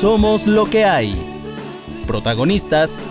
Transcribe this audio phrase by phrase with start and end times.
[0.00, 1.14] Somos lo que hay.
[2.06, 3.02] Protagonistas: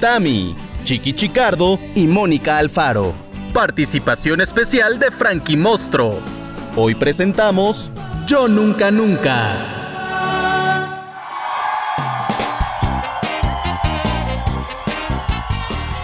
[0.00, 3.14] Tami, Chiqui Chicardo y Mónica Alfaro.
[3.54, 6.18] Participación especial de Frankie Mostro.
[6.76, 7.90] Hoy presentamos
[8.26, 9.54] Yo Nunca Nunca.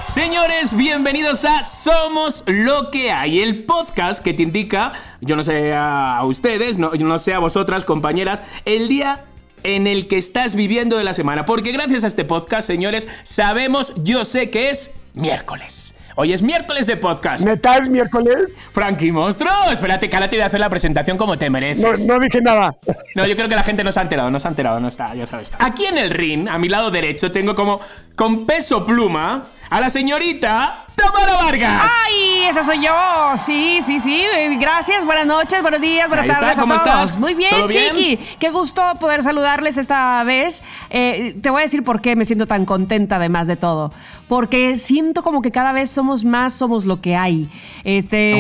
[0.07, 5.75] Señores, bienvenidos a Somos lo que hay, el podcast que te indica, yo no sé
[5.75, 9.27] a ustedes, no, yo no sé a vosotras, compañeras, el día
[9.65, 11.45] en el que estás viviendo de la semana.
[11.45, 15.95] Porque gracias a este podcast, señores, sabemos, yo sé que es miércoles.
[16.15, 17.43] Hoy es miércoles de podcast.
[17.43, 18.37] ¿Neta es miércoles?
[18.73, 22.01] Frankie Monstruo, espérate que ahora te voy a hacer la presentación como te No, mereces.
[22.07, 22.77] no dije nada.
[23.15, 24.89] No, yo creo que la gente no se ha enterado, no se ha enterado, no
[24.89, 25.51] está, ya sabes.
[25.59, 27.81] Aquí en el ring, a mi lado derecho, tengo como
[28.15, 31.91] con peso pluma a la señorita Tamara Vargas.
[32.07, 32.43] ¡Ay!
[32.49, 32.93] Esa soy yo.
[33.37, 34.25] Sí, sí, sí.
[34.61, 35.05] Gracias.
[35.07, 36.89] Buenas noches, buenos días, buenas Ahí está, tardes ¿cómo a todos.
[37.05, 37.19] estás?
[37.21, 37.95] Muy bien, ¿Todo bien?
[37.95, 38.17] Chiqui.
[38.39, 40.63] Qué gusto poder saludarles esta vez.
[40.91, 43.93] Eh, te voy a decir por qué me siento tan contenta, además de todo.
[44.29, 47.49] Porque siento como que cada vez somos más, somos lo que hay.
[47.85, 48.35] Este,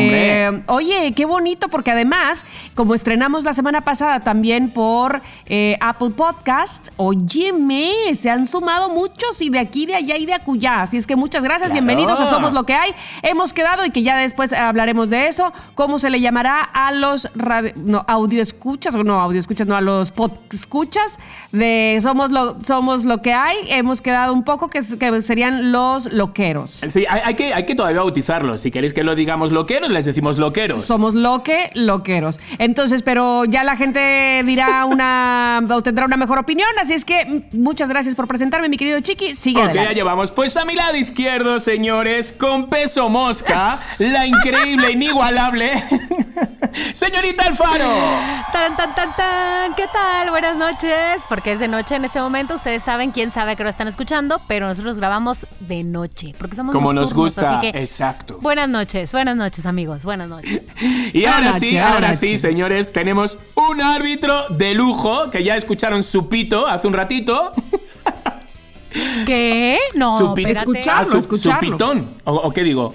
[0.50, 0.62] Hombre.
[0.68, 6.88] Oye, qué bonito, porque además, como estrenamos la semana pasada también por eh, Apple Podcast,
[6.96, 10.82] óyeme, se han sumado muchos y de aquí, de allá y de acullá.
[10.82, 11.74] Así es que muchas gracias, Claro.
[11.74, 12.92] bienvenidos a Lo que hay.
[13.22, 15.52] Hemos quedado y que ya después hablaremos de eso.
[15.74, 19.76] ¿Cómo se le llamará a los radio, no, audio escuchas o no audio escuchas, no
[19.76, 21.18] a los pod escuchas
[21.52, 23.56] de Somos lo, Somos lo que hay?
[23.68, 26.78] Hemos quedado un poco que, que serían los loqueros.
[26.88, 28.62] Sí, hay, hay que, hay que todavía bautizarlos.
[28.62, 30.84] Si queréis que lo digamos loqueros, les decimos loqueros.
[30.84, 32.40] Somos loque, loqueros.
[32.58, 36.68] Entonces, pero ya la gente dirá una o tendrá una mejor opinión.
[36.80, 39.34] Así es que mm, muchas gracias por presentarme, mi querido Chiqui.
[39.34, 40.30] Sigue Ok, ya llevamos.
[40.30, 45.72] Pues a mi lado izquierdo, señores, con peso mosca, la increíble, inigualable,
[46.92, 47.90] señorita Alfaro.
[48.52, 49.74] Tan, tan, tan, tan.
[49.74, 50.30] ¿Qué tal?
[50.30, 51.22] Buenas noches.
[51.28, 52.54] Porque es de noche en este momento.
[52.54, 56.34] Ustedes saben, quién sabe que lo están escuchando, pero nosotros grabamos de noche.
[56.38, 58.38] Porque somos Como nos gusta, así que- exacto.
[58.40, 60.04] Buenas noches, buenas noches, amigos.
[60.04, 60.62] Buenas noches.
[61.14, 66.28] Y ahora sí, ahora sí, señores, tenemos un árbitro de lujo que ya escucharon su
[66.28, 67.52] pito hace un ratito.
[69.26, 69.78] ¿Qué?
[69.94, 70.34] No, su
[70.88, 71.60] Ah, su, su escucharlo.
[71.60, 72.06] pitón.
[72.24, 72.94] ¿O, o qué digo?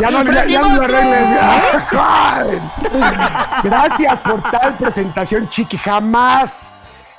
[0.00, 1.28] Ya no, ya, ya no lo arregles.
[3.64, 5.76] Gracias por tal presentación, Chiqui.
[5.78, 6.68] Jamás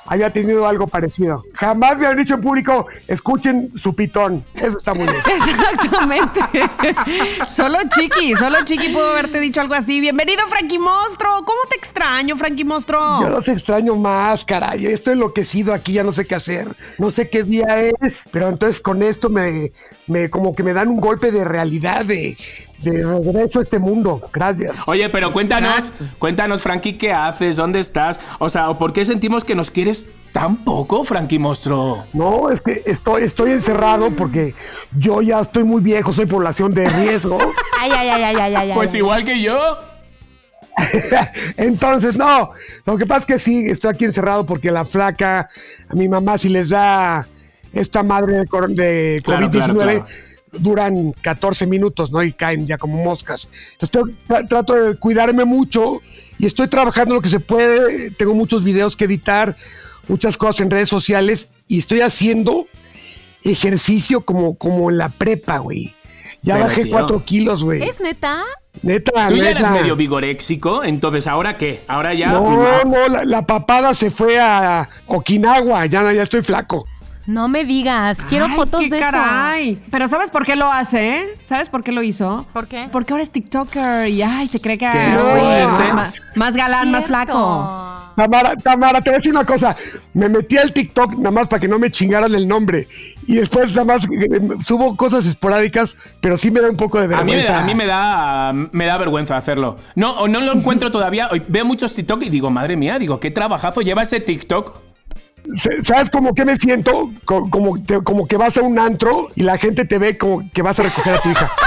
[0.06, 1.44] había tenido algo parecido.
[1.54, 4.44] Jamás me han dicho en público, escuchen su pitón.
[4.54, 5.22] Eso está muy bien.
[5.26, 6.40] Exactamente.
[7.48, 10.00] solo Chiqui, solo Chiqui pudo haberte dicho algo así.
[10.00, 11.28] Bienvenido, Frankie Monstro.
[11.44, 13.22] ¿Cómo te extraño, Frankie Monstro?
[13.22, 14.86] Yo los extraño más, caray.
[14.86, 16.68] Estoy enloquecido aquí, ya no sé qué hacer.
[16.98, 18.22] No sé qué día es.
[18.30, 19.72] Pero entonces con esto me,
[20.06, 22.36] me como que me dan un golpe de realidad, de,
[22.82, 24.20] de regreso a este mundo.
[24.32, 24.74] Gracias.
[24.86, 26.04] Oye, pero cuéntanos, Exacto.
[26.18, 27.56] cuéntanos, Frankie, ¿qué haces?
[27.56, 28.18] ¿Dónde estás?
[28.38, 32.04] O sea, ¿o ¿por qué sentimos que nos quieres tan poco, Frankie Monstruo?
[32.12, 34.54] No, es que estoy, estoy encerrado porque
[34.96, 37.38] yo ya estoy muy viejo, soy población de riesgo.
[37.80, 38.72] Ay, ay, ay, ay, ay, ay.
[38.74, 38.98] Pues ay.
[38.98, 39.58] igual que yo.
[41.56, 42.50] Entonces, no,
[42.86, 45.48] lo que pasa es que sí, estoy aquí encerrado porque la flaca,
[45.88, 47.26] a mi mamá si les da
[47.72, 50.06] esta madre de, cor- de Claro, COVID-19, claro, claro.
[50.52, 52.22] Duran 14 minutos, ¿no?
[52.22, 53.48] Y caen ya como moscas.
[53.80, 56.00] Entonces, tra- trato de cuidarme mucho
[56.38, 58.10] y estoy trabajando lo que se puede.
[58.12, 59.56] Tengo muchos videos que editar,
[60.08, 62.66] muchas cosas en redes sociales y estoy haciendo
[63.44, 65.94] ejercicio como, como en la prepa, güey.
[66.42, 66.92] Ya Pero, bajé tío.
[66.92, 67.82] 4 kilos, güey.
[67.82, 68.42] ¿Es neta?
[68.82, 69.70] Neta, Tú ya neta.
[69.70, 71.82] medio vigoréxico, entonces ¿ahora qué?
[71.88, 72.32] Ahora ya...
[72.32, 76.86] No, no, la, la papada se fue a Okinawa, ya, ya estoy flaco.
[77.30, 78.18] No me digas.
[78.28, 79.82] Quiero Ay, fotos qué de caray.
[79.90, 81.18] Pero ¿sabes por qué lo hace?
[81.18, 81.26] eh?
[81.42, 82.44] ¿Sabes por qué lo hizo?
[82.52, 82.88] ¿Por qué?
[82.90, 86.20] Porque ahora es TikToker y ay, se cree que Qué fuerte.
[86.34, 87.86] más galán, más flaco.
[88.16, 89.76] Tamara, Tamara, te voy a decir una cosa.
[90.12, 92.88] Me metí al TikTok nada más para que no me chingaran el nombre.
[93.28, 97.04] Y después nada más eh, subo cosas esporádicas, pero sí me da un poco de
[97.14, 97.52] A mí, me vergüenza.
[97.52, 99.76] da, a mí me da me da vergüenza hacerlo.
[99.94, 101.28] No, o no lo encuentro todavía.
[101.30, 104.89] Hoy Veo muchos TikTok y digo, madre mía, digo, qué trabajazo lleva ese TikTok.
[105.82, 107.10] ¿Sabes cómo que me siento?
[107.24, 110.48] Co- Como, te- como que vas a un antro y la gente te ve como
[110.52, 111.50] que vas a recoger a tu hija.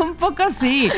[0.00, 0.90] Un poco sí.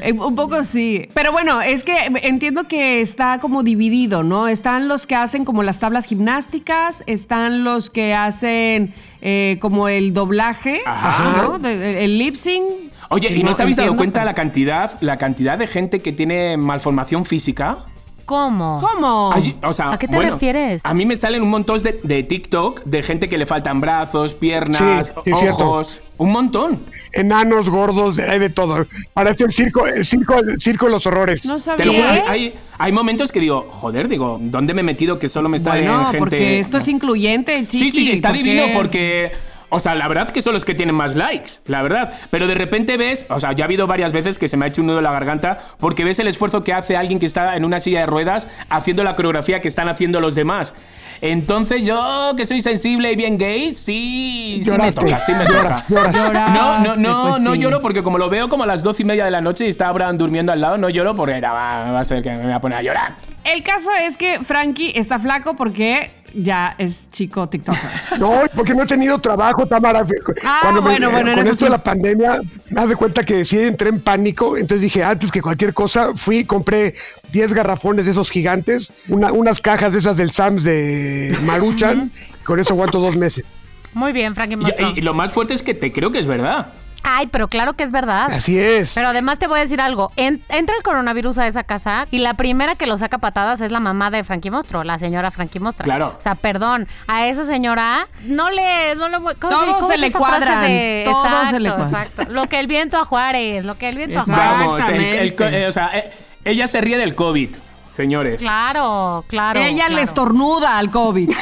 [0.00, 1.08] Eh, Un poco sí.
[1.14, 4.48] Pero bueno, es que entiendo que está como dividido, ¿no?
[4.48, 10.12] Están los que hacen como las tablas gimnásticas, están los que hacen eh, como el
[10.14, 11.42] doblaje, Ajá.
[11.42, 11.58] ¿no?
[11.58, 12.64] De- el lip sync.
[13.08, 16.12] Oye, ¿y no os habéis dado cuenta pero- la cantidad, la cantidad de gente que
[16.12, 17.78] tiene malformación física?
[18.26, 18.80] ¿Cómo?
[18.80, 19.30] ¿Cómo?
[19.32, 20.84] Ay, o sea, ¿A qué te bueno, refieres?
[20.84, 24.34] A mí me salen un montón de, de TikTok de gente que le faltan brazos,
[24.34, 25.64] piernas, Sí, sí, cierto.
[25.64, 26.02] ojos.
[26.18, 26.80] Un montón.
[27.12, 28.84] Enanos, gordos, hay de todo.
[29.14, 31.44] Parece el circo, el circo, el circo de los horrores.
[31.46, 32.30] No Te lo juro, sabía.
[32.30, 35.58] hay, hay, hay momentos que digo, joder, digo, ¿dónde me he metido que solo me
[35.58, 36.18] sale Bueno, gente?
[36.18, 37.90] porque esto es incluyente, Sí, chiqui.
[37.90, 39.30] sí, sí, está ¿por divino porque.
[39.68, 42.12] O sea, la verdad que son los que tienen más likes, la verdad.
[42.30, 44.68] Pero de repente ves, o sea, ya ha habido varias veces que se me ha
[44.68, 47.56] hecho un nudo en la garganta porque ves el esfuerzo que hace alguien que está
[47.56, 50.74] en una silla de ruedas haciendo la coreografía que están haciendo los demás.
[51.20, 55.76] Entonces yo, que soy sensible y bien gay, sí, sí me toca, sí me toca.
[55.88, 56.32] lloras.
[56.32, 57.58] No, no, no, pues no sí.
[57.58, 59.68] lloro porque como lo veo como a las doce y media de la noche y
[59.68, 62.44] está Abraham durmiendo al lado, no lloro porque era, va, va a ser que me
[62.44, 63.14] voy a poner a llorar.
[63.44, 67.80] El caso es que Frankie está flaco porque ya es chico TikToker.
[68.18, 70.06] No, porque no he tenido trabajo, Tamara.
[70.44, 71.64] Ah, bueno, bueno, en con esto sí.
[71.64, 72.40] de la pandemia,
[72.70, 74.56] me das de cuenta que sí entré en pánico.
[74.56, 76.94] Entonces dije, antes que cualquier cosa, fui y compré
[77.32, 82.10] 10 garrafones de esos gigantes, una- unas cajas de esas del Sams de Maruchan.
[82.40, 83.44] y con eso aguanto dos meses.
[83.92, 84.56] Muy bien, Frankie
[84.94, 86.68] Y, y lo más fuerte es que te creo que es verdad.
[87.08, 88.26] Ay, pero claro que es verdad.
[88.30, 88.92] Así es.
[88.94, 90.10] Pero además te voy a decir algo.
[90.16, 93.60] En- entra el coronavirus a esa casa y la primera que lo saca a patadas
[93.60, 95.84] es la mamá de Frankie Monstruo, la señora Frankie Monstruo.
[95.84, 96.14] Claro.
[96.18, 98.94] O sea, perdón, a esa señora no le...
[98.96, 101.68] No le ¿cómo Todos cómo se es le esa frase cuadran, todos exacto, se le
[101.70, 102.02] cuadran.
[102.04, 102.32] Exacto.
[102.32, 104.22] Lo que el viento a Juárez, lo que el viento a.
[104.22, 104.44] Juárez.
[104.50, 105.62] Vamos, el- el co- Exactamente.
[105.62, 106.10] eh, o sea, eh,
[106.44, 108.42] ella se ríe del COVID, señores.
[108.42, 109.60] Claro, claro.
[109.60, 109.94] Ella claro.
[109.94, 111.30] le estornuda al COVID.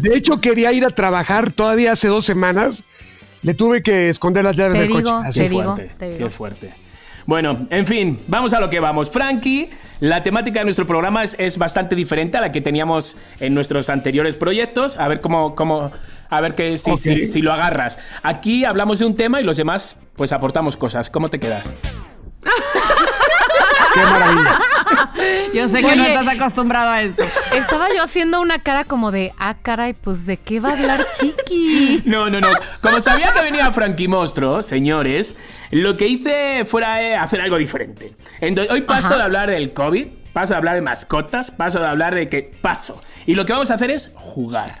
[0.00, 2.82] De hecho, quería ir a trabajar todavía hace dos semanas.
[3.44, 5.28] Le tuve que esconder las llaves Te del digo, coche.
[5.28, 5.56] Así te fue.
[5.58, 5.74] digo.
[5.76, 6.18] fuerte, te digo.
[6.18, 6.74] qué fuerte.
[7.26, 9.08] Bueno, en fin, vamos a lo que vamos.
[9.08, 9.70] Frankie,
[10.00, 13.88] la temática de nuestro programa es, es bastante diferente a la que teníamos en nuestros
[13.88, 14.96] anteriores proyectos.
[14.98, 15.90] A ver cómo, cómo
[16.28, 17.98] a ver que si, si, si lo agarras.
[18.22, 21.08] Aquí hablamos de un tema y los demás, pues aportamos cosas.
[21.08, 21.70] ¿Cómo te quedas?
[23.94, 24.60] Qué maravilla.
[25.54, 27.22] Yo sé que no estás acostumbrado a esto.
[27.54, 31.06] Estaba yo haciendo una cara como de, ah, caray, pues ¿de qué va a hablar
[31.18, 32.02] Chiqui?
[32.04, 32.48] No, no, no.
[32.82, 35.36] Como sabía que venía Frankie Monstruo, señores,
[35.70, 38.14] lo que hice fuera eh, hacer algo diferente.
[38.40, 39.16] Entonces, hoy paso Ajá.
[39.18, 43.00] de hablar del COVID, paso de hablar de mascotas, paso de hablar de que paso.
[43.26, 44.80] Y lo que vamos a hacer es jugar.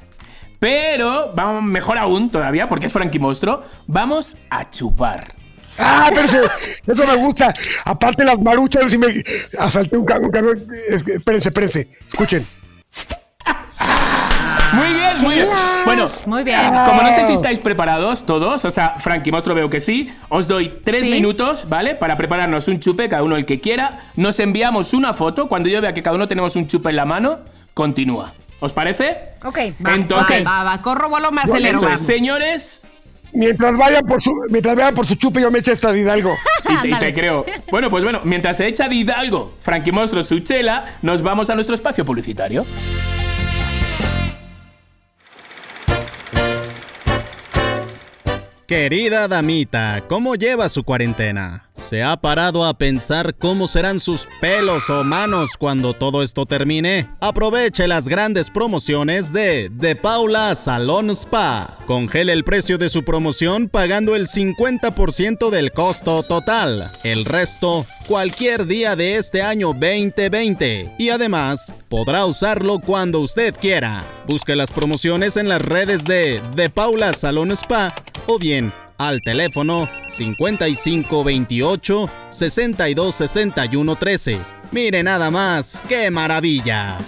[0.58, 5.34] Pero, vamos, mejor aún todavía, porque es Frankie Monstruo, vamos a chupar.
[5.78, 6.38] Ah, pero eso,
[6.86, 7.52] eso me gusta.
[7.84, 9.06] Aparte las maruchas, y me
[9.58, 10.30] asalté un camión.
[10.88, 11.88] Es- Espérense, espérense.
[12.08, 12.46] Escuchen.
[14.72, 15.48] Muy bien, muy bien.
[15.84, 16.60] Bueno, Muy bien.
[16.86, 20.12] Como no sé si estáis preparados todos, o sea, Frankie Monstruo veo que sí.
[20.28, 21.10] Os doy tres Sí.
[21.10, 21.94] minutos, ¿vale?
[21.94, 24.00] Para prepararnos un chupe, cada uno el que quiera.
[24.16, 25.48] Nos enviamos una foto.
[25.48, 27.40] Cuando yo vea que cada uno tenemos un chupe en la mano,
[27.72, 28.32] continúa.
[28.60, 29.16] ¿Os parece?
[29.44, 31.78] Ok, Va, Entonces- va, va, va, corro, vuelo, me acelero.
[31.78, 32.82] Eso es, señores.
[33.34, 36.34] Mientras vayan por su, mientras vayan por su chupe, yo me echo esta de Hidalgo.
[36.66, 37.44] Y te, y te creo.
[37.70, 41.54] Bueno, pues bueno, mientras se echa de Hidalgo, Frankie Monstruo su chela, nos vamos a
[41.54, 42.64] nuestro espacio publicitario.
[48.66, 51.68] Querida damita, ¿cómo lleva su cuarentena?
[51.74, 57.10] ¿Se ha parado a pensar cómo serán sus pelos o manos cuando todo esto termine?
[57.20, 61.76] Aproveche las grandes promociones de De Paula Salón Spa.
[61.86, 66.90] Congele el precio de su promoción pagando el 50% del costo total.
[67.02, 70.94] El resto, cualquier día de este año 2020.
[70.98, 74.04] Y además, podrá usarlo cuando usted quiera.
[74.26, 77.94] Busque las promociones en las redes de De Paula Salón Spa
[78.26, 78.53] o bien
[78.98, 84.38] al teléfono 5528 62 61 13.
[84.72, 86.98] Mire nada más, qué maravilla.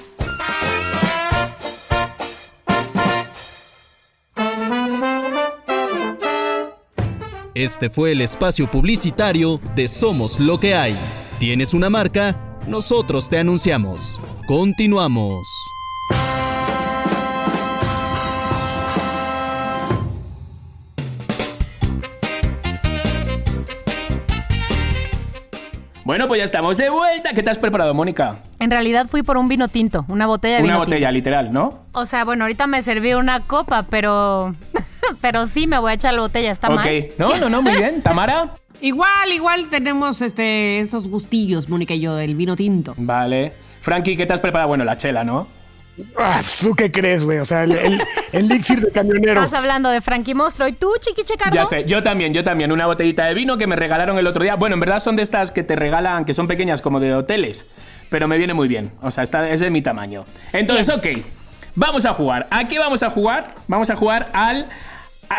[7.54, 10.98] Este fue el espacio publicitario de Somos lo que hay.
[11.38, 12.58] ¿Tienes una marca?
[12.66, 14.20] Nosotros te anunciamos.
[14.46, 15.65] Continuamos.
[26.06, 27.30] Bueno, pues ya estamos de vuelta.
[27.32, 28.36] ¿Qué te has preparado, Mónica?
[28.60, 31.12] En realidad fui por un vino tinto, una botella de Una vino botella, tinto.
[31.14, 31.70] literal, ¿no?
[31.90, 34.54] O sea, bueno, ahorita me serví una copa, pero
[35.20, 36.76] pero sí me voy a echar la botella, está ok.
[36.76, 37.06] mal.
[37.18, 38.02] No, no, no, muy bien.
[38.04, 38.54] Tamara.
[38.80, 42.94] Igual, igual tenemos este, esos gustillos, Mónica y yo, del vino tinto.
[42.96, 43.52] Vale.
[43.80, 44.68] Frankie, ¿qué te has preparado?
[44.68, 45.48] Bueno, la chela, ¿no?
[46.18, 47.38] Ah, ¿Tú qué crees, güey?
[47.38, 49.42] O sea, el, el, el elixir de camionero.
[49.42, 51.54] Estás hablando de Frankie Monstruo y tú, Chiqui Checardo.
[51.54, 52.70] Ya sé, yo también, yo también.
[52.70, 54.56] Una botellita de vino que me regalaron el otro día.
[54.56, 57.66] Bueno, en verdad son de estas que te regalan, que son pequeñas como de hoteles.
[58.10, 58.92] Pero me viene muy bien.
[59.00, 60.24] O sea, esta, es de mi tamaño.
[60.52, 61.06] Entonces, ok.
[61.74, 62.46] Vamos a jugar.
[62.50, 63.54] ¿A qué vamos a jugar?
[63.68, 64.66] Vamos a jugar al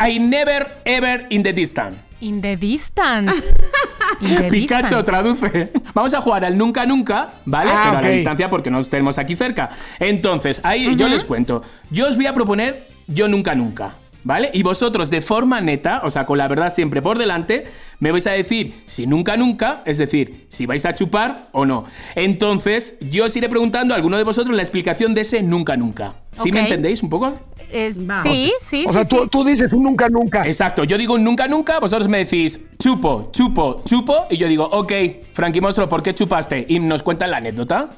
[0.07, 2.06] I Never Ever in the Distance.
[2.21, 3.53] In the distance.
[4.21, 5.03] In the Pikachu distance.
[5.03, 5.71] traduce.
[5.93, 7.71] Vamos a jugar al nunca nunca, ¿vale?
[7.71, 9.69] Ah, Pero a la distancia porque nos tenemos aquí cerca.
[10.00, 11.62] Entonces, ahí yo les cuento.
[11.91, 13.95] Yo os voy a proponer yo nunca nunca.
[14.24, 14.50] ¿Vale?
[14.53, 17.63] Y vosotros de forma neta, o sea, con la verdad siempre por delante,
[18.00, 21.86] me vais a decir si nunca nunca, es decir, si vais a chupar o no.
[22.15, 26.15] Entonces, yo os iré preguntando a alguno de vosotros la explicación de ese nunca nunca.
[26.33, 27.33] ¿Sí me entendéis un poco?
[27.71, 28.21] Es- Va.
[28.21, 29.09] sí, sí, O sea, sí.
[29.15, 30.45] tú, tú dices un nunca, nunca.
[30.45, 34.65] Exacto, yo digo un nunca nunca, vosotros me decís chupo, chupo, chupo, y yo digo,
[34.65, 34.91] ok,
[35.33, 36.65] Frankie Monstruo, ¿por qué chupaste?
[36.67, 37.89] Y nos cuentan la anécdota.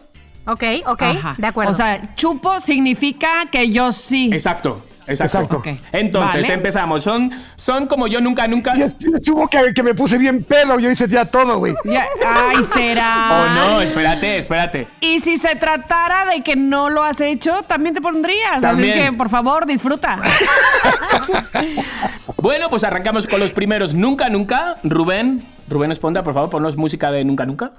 [0.46, 1.36] Ok, ok, Ajá.
[1.38, 1.72] de acuerdo.
[1.72, 4.30] O sea, chupo significa que yo sí.
[4.34, 5.62] Exacto, exacto.
[5.92, 6.54] Entonces, Vale.
[6.54, 7.04] empezamos.
[7.04, 8.74] Son, son como yo nunca, nunca.
[8.78, 11.74] Y estuvo que, que me puse bien pedo, yo hice ya todo, güey.
[11.86, 13.16] Ya- Ay, será.
[13.32, 14.88] Oh, no, espérate, espérate.
[15.02, 18.62] Y si se tratara de que no lo has hecho, también te pondrías.
[18.62, 18.94] También.
[19.00, 20.20] Así que, por favor, disfruta.
[22.42, 24.76] Bueno, pues arrancamos con los primeros nunca, nunca.
[24.84, 27.72] Rubén, Rubén Esponda, por favor, ponnos música de nunca, nunca.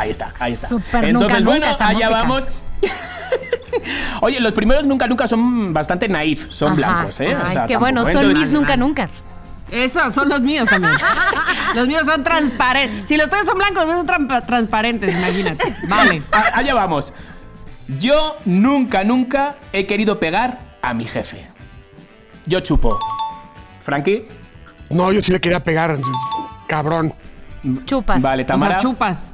[0.00, 0.68] Ahí está, ahí está.
[0.68, 2.10] Súper Entonces, nunca, bueno, nunca allá música.
[2.10, 2.46] vamos.
[4.20, 6.76] Oye, los primeros nunca, nunca son bastante naif, son Ajá.
[6.76, 7.34] blancos, ¿eh?
[7.34, 8.12] O Ay, sea, qué bueno, ¿eh?
[8.12, 9.08] son Entonces- mis nunca nunca.
[9.70, 10.94] Esos son los míos también.
[11.74, 13.06] Los míos son transparentes.
[13.06, 15.74] Si los tuyos son blancos, los míos son tran- transparentes, imagínate.
[15.86, 16.22] Vale.
[16.32, 17.12] A- Allá vamos.
[17.98, 21.46] Yo nunca, nunca he querido pegar a mi jefe.
[22.46, 22.98] Yo chupo.
[23.82, 24.26] Frankie,
[24.88, 25.98] No, yo sí le quería pegar,
[26.66, 27.12] cabrón.
[27.84, 28.22] Chupas.
[28.22, 28.78] vale, O sea, Tamara.
[28.78, 29.24] chupas.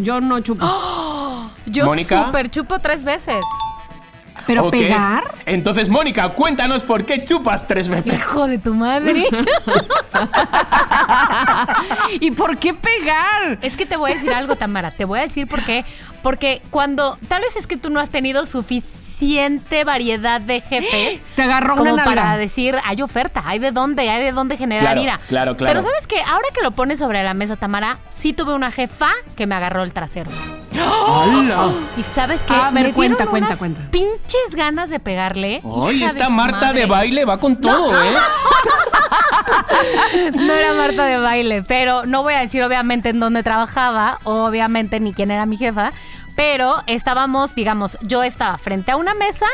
[0.00, 0.64] Yo no chupo.
[1.66, 2.26] Yo Mónica.
[2.26, 3.42] super chupo tres veces.
[4.46, 5.24] Pero pegar.
[5.46, 8.18] Entonces, Mónica, cuéntanos por qué chupas tres veces.
[8.18, 9.24] Hijo de tu madre.
[12.20, 13.58] ¿Y por qué pegar?
[13.62, 14.90] Es que te voy a decir algo, Tamara.
[14.90, 15.84] Te voy a decir por qué.
[16.22, 17.18] Porque cuando.
[17.28, 19.03] Tal vez es que tú no has tenido suficiente
[19.84, 21.22] variedad de jefes.
[21.36, 22.22] Te agarró como una nalga.
[22.22, 25.20] para decir, hay oferta, hay de dónde, hay de dónde generar Claro, ira.
[25.28, 25.72] claro, claro.
[25.80, 26.20] Pero ¿sabes qué?
[26.22, 29.82] Ahora que lo pones sobre la mesa, Tamara, sí tuve una jefa que me agarró
[29.82, 30.30] el trasero.
[30.74, 31.70] ¡Hala!
[31.96, 32.52] Y ¿sabes qué?
[32.52, 33.80] A ver, Me cuenta, dieron cuenta, unas cuenta.
[33.90, 35.62] pinches ganas de pegarle.
[35.62, 38.12] De esta Marta de baile va con todo, ¿eh?
[40.34, 45.00] No era Marta de baile, pero no voy a decir obviamente en dónde trabajaba, obviamente
[45.00, 45.92] ni quién era mi jefa,
[46.36, 49.46] pero estábamos, digamos, yo estaba frente a una mesa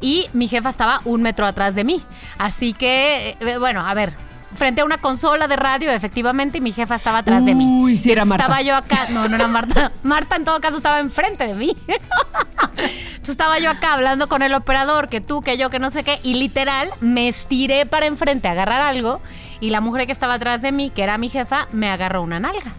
[0.00, 2.02] y mi jefa estaba un metro atrás de mí.
[2.38, 4.14] Así que, eh, bueno, a ver.
[4.52, 7.64] Frente a una consola de radio, efectivamente, y mi jefa estaba atrás de mí.
[7.64, 8.44] Uy, sí era Marta.
[8.44, 9.06] Estaba yo acá.
[9.10, 9.92] No, no era Marta.
[10.02, 11.76] Marta, en todo caso, estaba enfrente de mí.
[11.86, 16.02] Entonces estaba yo acá hablando con el operador, que tú, que yo, que no sé
[16.02, 19.20] qué, y literal me estiré para enfrente a agarrar algo,
[19.60, 22.40] y la mujer que estaba atrás de mí, que era mi jefa, me agarró una
[22.40, 22.72] nalga.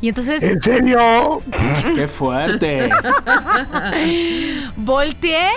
[0.00, 1.40] Y entonces ¿En serio?
[1.94, 2.90] ¡Qué fuerte!
[4.76, 5.50] volteé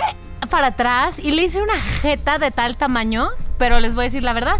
[0.48, 3.28] para atrás y le hice una jeta de tal tamaño,
[3.60, 4.56] pero les voy a decir la verdad.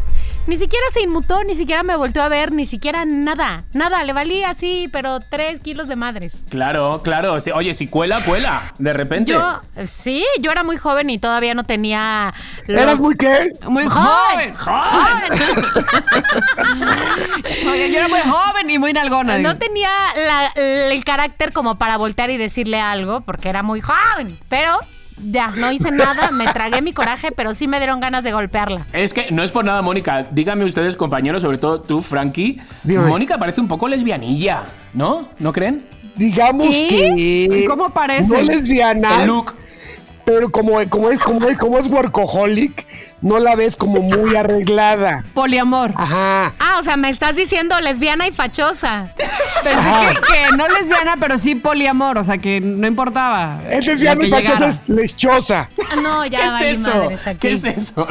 [0.47, 3.64] Ni siquiera se inmutó, ni siquiera me volteó a ver, ni siquiera nada.
[3.73, 6.45] Nada, le valí así, pero tres kilos de madres.
[6.50, 7.37] Claro, claro.
[7.54, 8.62] Oye, si cuela, cuela.
[8.78, 9.33] De repente.
[9.33, 12.33] Yo, sí, yo era muy joven y todavía no tenía.
[12.66, 13.52] los- ¿Eras muy qué?
[13.69, 14.54] Muy ¡Joven!
[14.54, 15.33] joven.
[17.71, 19.37] Oye, yo era muy joven y muy nalgona.
[19.37, 19.49] digo.
[19.49, 24.38] No tenía la- el carácter como para voltear y decirle algo, porque era muy joven.
[24.49, 24.78] Pero
[25.25, 28.87] ya, no hice nada, me tragué mi coraje, pero sí me dieron ganas de golpearla.
[28.93, 30.27] Es que no es por nada, Mónica.
[30.31, 32.61] Díganme ustedes, compañeros, sobre todo tú, Frankie.
[32.83, 33.09] Dígame.
[33.09, 35.29] Mónica parece un poco lesbianilla, ¿no?
[35.39, 35.87] ¿No creen?
[36.17, 37.47] Digamos ¿Qué?
[37.49, 37.65] que.
[37.67, 38.29] ¿Cómo parece?
[38.29, 39.23] No lesbiana.
[39.23, 39.55] El look.
[40.25, 42.87] Pero como, como, es, como, es, como es workaholic,
[43.23, 45.25] no la ves como muy arreglada.
[45.35, 45.93] Poliamor.
[45.97, 46.55] Ajá.
[46.59, 49.12] Ah, o sea, me estás diciendo lesbiana y fachosa.
[49.65, 52.19] Pensé que, que no lesbiana, pero sí poliamor.
[52.19, 53.61] O sea, que no importaba.
[53.69, 54.69] Es lesbiana y fachosa, llegara.
[54.71, 55.69] es lechosa.
[55.91, 56.95] Ah, No, ya ¿Qué es eso?
[56.95, 57.39] madres aquí.
[57.41, 58.07] ¿Qué es eso?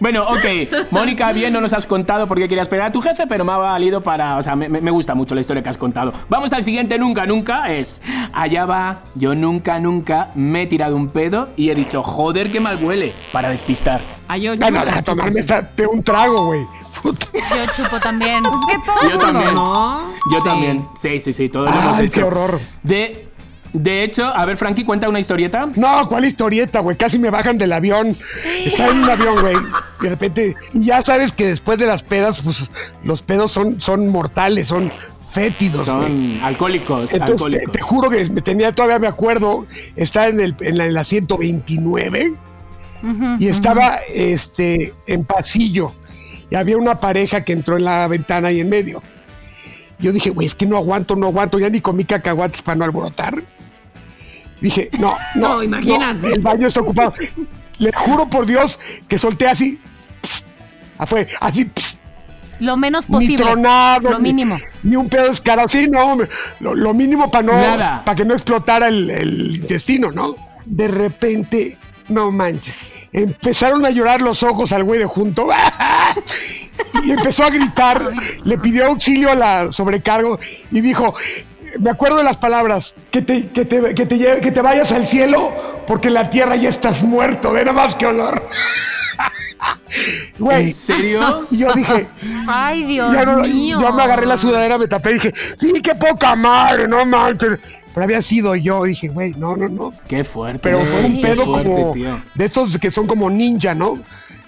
[0.00, 0.90] Bueno, ok.
[0.90, 3.52] Mónica, bien, no nos has contado por qué querías pegar a tu jefe, pero me
[3.52, 4.36] ha valido para.
[4.38, 6.12] O sea, me, me gusta mucho la historia que has contado.
[6.28, 7.72] Vamos al siguiente, nunca, nunca.
[7.72, 8.02] Es.
[8.32, 12.60] Allá va, yo nunca, nunca me he tirado un pedo y he dicho, joder, qué
[12.60, 14.00] mal huele, para despistar.
[14.28, 16.66] Ay, yo, Ay, no, deja tomarme esta, de un trago, güey.
[17.04, 17.12] Yo
[17.76, 18.42] chupo también.
[18.42, 19.54] Pues que todo Yo también.
[19.54, 20.00] ¿no?
[20.32, 20.44] Yo Sí.
[20.44, 20.86] también.
[20.96, 22.20] Sí, sí, sí, todos lo hemos Ay, hecho.
[22.20, 22.60] qué horror.
[22.82, 23.28] De.
[23.74, 25.68] De hecho, a ver, Frankie, cuenta una historieta.
[25.74, 26.96] No, ¿cuál historieta, güey?
[26.96, 28.16] Casi me bajan del avión.
[28.64, 29.56] Estaba en un avión, güey.
[30.00, 32.70] Y de repente, ya sabes que después de las pedas, pues
[33.02, 34.92] los pedos son, son mortales, son
[35.28, 35.84] fétidos.
[35.86, 37.72] Son alcohólicos, Entonces, alcohólicos.
[37.72, 39.66] te juro que me tenía, todavía me acuerdo,
[39.96, 42.34] estaba en el, en la, en la 129
[43.38, 45.92] y estaba este, en pasillo
[46.48, 49.02] y había una pareja que entró en la ventana y en medio.
[49.98, 52.84] Yo dije, güey, es que no aguanto, no aguanto, ya ni comí cacahuates para no
[52.84, 53.42] alborotar.
[54.64, 55.56] Dije, no, no.
[55.56, 56.26] No, imagínate.
[56.32, 57.12] el baño está ocupado.
[57.76, 59.78] les juro por Dios que solté así.
[60.96, 61.66] ah, fue así.
[61.66, 61.98] pss,
[62.60, 63.44] Lo menos ni posible.
[63.44, 64.12] tronado.
[64.12, 64.58] Lo ni- mínimo.
[64.82, 65.68] Ni, un pedo descarado.
[65.68, 66.16] Sí, no.
[66.60, 67.52] Lo, lo mínimo para no.
[67.52, 68.02] Nada.
[68.06, 70.34] Para que no explotara el, el intestino, ¿no?
[70.64, 71.76] De repente,
[72.08, 72.74] no manches.
[73.12, 75.48] Empezaron a llorar los ojos al güey de junto.
[77.04, 78.02] Y empezó a gritar.
[78.44, 80.40] Le pidió auxilio a la sobrecargo
[80.70, 81.14] y dijo.
[81.80, 84.92] Me acuerdo de las palabras, que te, que te, que te, lleve- que te vayas
[84.92, 85.50] al cielo
[85.86, 88.48] porque en la tierra ya estás muerto, ve nada más que olor.
[90.38, 91.46] Güey, ¿En serio?
[91.50, 92.06] y yo dije,
[92.46, 93.80] Ay, Dios ya no- mío.
[93.80, 97.58] yo me agarré la sudadera, me tapé y dije, sí, qué poca madre, no manches.
[97.94, 99.92] Pero había sido yo, dije, güey, no, no, no.
[100.08, 100.58] Qué fuerte.
[100.62, 102.22] Pero fue un pedo fuerte, como tío.
[102.34, 104.00] de estos que son como ninja, ¿no?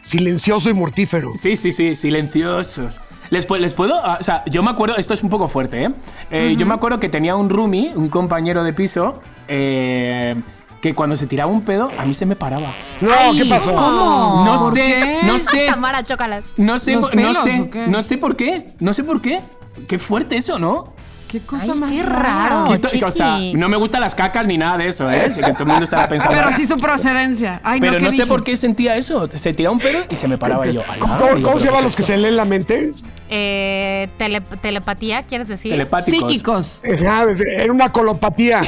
[0.06, 1.32] Silencioso y mortífero.
[1.36, 3.00] Sí, sí, sí, silenciosos.
[3.30, 3.94] ¿Les, les puedo?
[4.04, 5.90] ah, O sea, yo me acuerdo, esto es un poco fuerte, ¿eh?
[6.30, 10.36] Eh, Yo me acuerdo que tenía un roomie, un compañero de piso, eh,
[10.80, 12.72] que cuando se tiraba un pedo, a mí se me paraba.
[13.00, 13.74] No, ¿qué pasó?
[13.74, 14.44] ¿Cómo?
[14.44, 15.18] No ¿Por sé, qué?
[15.24, 15.66] no sé.
[15.66, 16.44] Tamara, chócalas.
[16.56, 19.40] No sé, ¿Los por- no sé, no sé por qué, no sé por qué.
[19.88, 20.94] Qué fuerte eso, ¿no?
[21.28, 22.64] Qué cosa Ay, más qué raro.
[23.04, 25.30] O sea, no me gustan las cacas ni nada de eso, ¿eh?
[25.32, 26.36] Sé que todo el mundo estará pensando.
[26.36, 27.60] Pero sí su procedencia.
[27.64, 28.26] Ay, Pero no, ¿qué no sé dije?
[28.26, 29.26] por qué sentía eso.
[29.26, 30.82] Se tiraba un pedo y se me paraba yo.
[31.00, 32.12] ¿Cómo, digo, cómo se "¿Pero llaman los es que esto?".
[32.14, 32.92] se leen la mente?
[33.28, 35.72] Eh, tele- telepatía, ¿quieres decir?
[35.72, 36.30] Telepáticos.
[36.30, 36.80] Psíquicos.
[36.84, 37.24] Ajá,
[37.56, 38.60] Era una colopatía.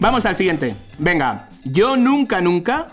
[0.00, 0.74] Vamos al siguiente.
[0.98, 2.88] Venga, yo nunca, nunca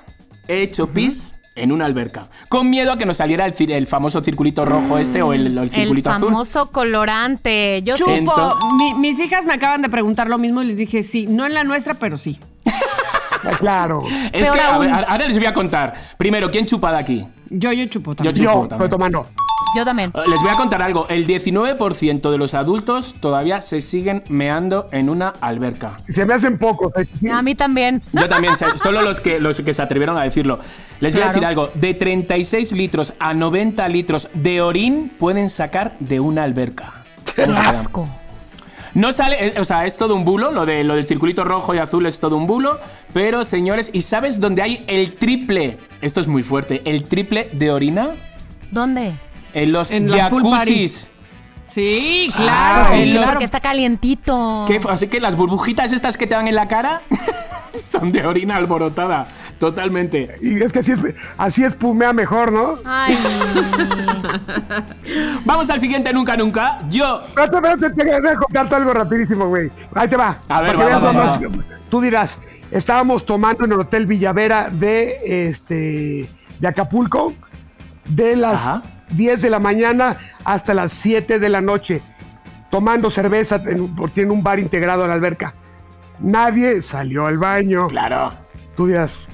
[0.47, 2.27] he hecho pis en una alberca.
[2.49, 5.57] Con miedo a que nos saliera el, el famoso circulito rojo este o el, el
[5.57, 6.29] El circulito azul.
[6.29, 7.81] famoso colorante.
[7.83, 8.33] Yo Chupo.
[8.77, 11.27] Mi- mis hijas me acaban de preguntar lo mismo y les dije sí.
[11.27, 12.39] No en la nuestra, pero sí.
[12.65, 14.01] Ah, Claro.
[14.31, 15.05] Es Peor que, a ver, aún.
[15.07, 15.93] ahora les voy a contar.
[16.17, 17.27] Primero, ¿quién chupa de aquí?
[17.49, 18.33] Yo, yo chupo también.
[18.35, 18.85] Yo chupo Yo, también.
[18.85, 19.27] estoy tomando.
[19.75, 20.11] Yo también.
[20.13, 21.07] Eh, Les voy a contar algo.
[21.09, 25.97] El 19% de los adultos todavía se siguen meando en una alberca.
[26.07, 26.93] Se me hacen pocos.
[26.95, 27.31] ¿eh?
[27.31, 28.01] A mí también.
[28.11, 30.59] Yo también, sé, solo los que, los que se atrevieron a decirlo.
[30.99, 31.69] Les voy a decir algo.
[31.73, 37.03] De 36 litros a 90 litros de orín pueden sacar de una alberca.
[37.35, 38.07] Qué asco.
[38.93, 41.73] No sale, eh, o sea, es todo un bulo, lo, de, lo del circulito rojo
[41.73, 42.79] y azul es todo un bulo,
[43.11, 45.79] pero señores, ¿y sabes dónde hay el triple?
[46.01, 48.11] Esto es muy fuerte, el triple de orina
[48.73, 49.13] ¿Dónde?
[49.53, 51.09] En los En jacuzzis.
[51.73, 52.85] Sí, claro.
[52.89, 53.31] Ay, sí, los- claro.
[53.31, 54.65] Porque está calientito.
[54.67, 54.79] ¿Qué?
[54.87, 57.01] Así que las burbujitas estas que te dan en la cara
[57.75, 59.27] son de orina alborotada,
[59.57, 60.35] totalmente.
[60.39, 60.99] Y es que así, es,
[61.35, 62.75] así espumea mejor, ¿no?
[62.85, 63.17] Ay.
[65.45, 66.77] Vamos al siguiente nunca nunca.
[66.89, 69.71] Yo Espérate, espérate, te voy a contarte algo rapidísimo, güey.
[69.95, 70.37] Ahí te va.
[70.49, 71.39] A ver, va,
[71.89, 72.37] Tú dirás,
[72.71, 77.33] estábamos tomando en el Hotel Villavera de, este, de Acapulco
[78.05, 78.83] de las Ajá.
[79.15, 82.01] 10 de la mañana hasta las 7 de la noche,
[82.69, 85.53] tomando cerveza, en, porque tiene un bar integrado a la alberca.
[86.19, 87.87] Nadie salió al baño.
[87.87, 88.33] Claro,
[88.75, 89.27] Tú dirás,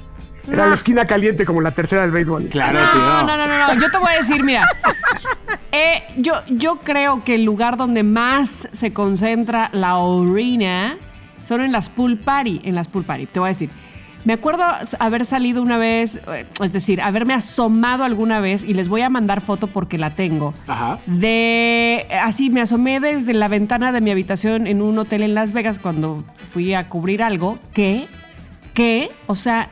[0.52, 2.48] era la esquina caliente como la tercera del béisbol.
[2.50, 3.02] claro, No, tío.
[3.02, 3.82] no, no, no, no.
[3.82, 4.68] Yo te voy a decir, mira.
[5.72, 10.98] eh, yo, yo creo que el lugar donde más se concentra la orina
[11.46, 12.62] son en las pool party.
[12.64, 13.28] En las pool party.
[13.28, 13.70] Te voy a decir.
[14.26, 14.64] Me acuerdo
[15.00, 19.10] haber salido una vez, eh, es decir, haberme asomado alguna vez y les voy a
[19.10, 20.54] mandar foto porque la tengo.
[20.68, 21.00] Ajá.
[21.06, 25.54] De así me asomé desde la ventana de mi habitación en un hotel en Las
[25.54, 28.08] Vegas cuando fui a cubrir algo que
[28.74, 29.70] que, o sea,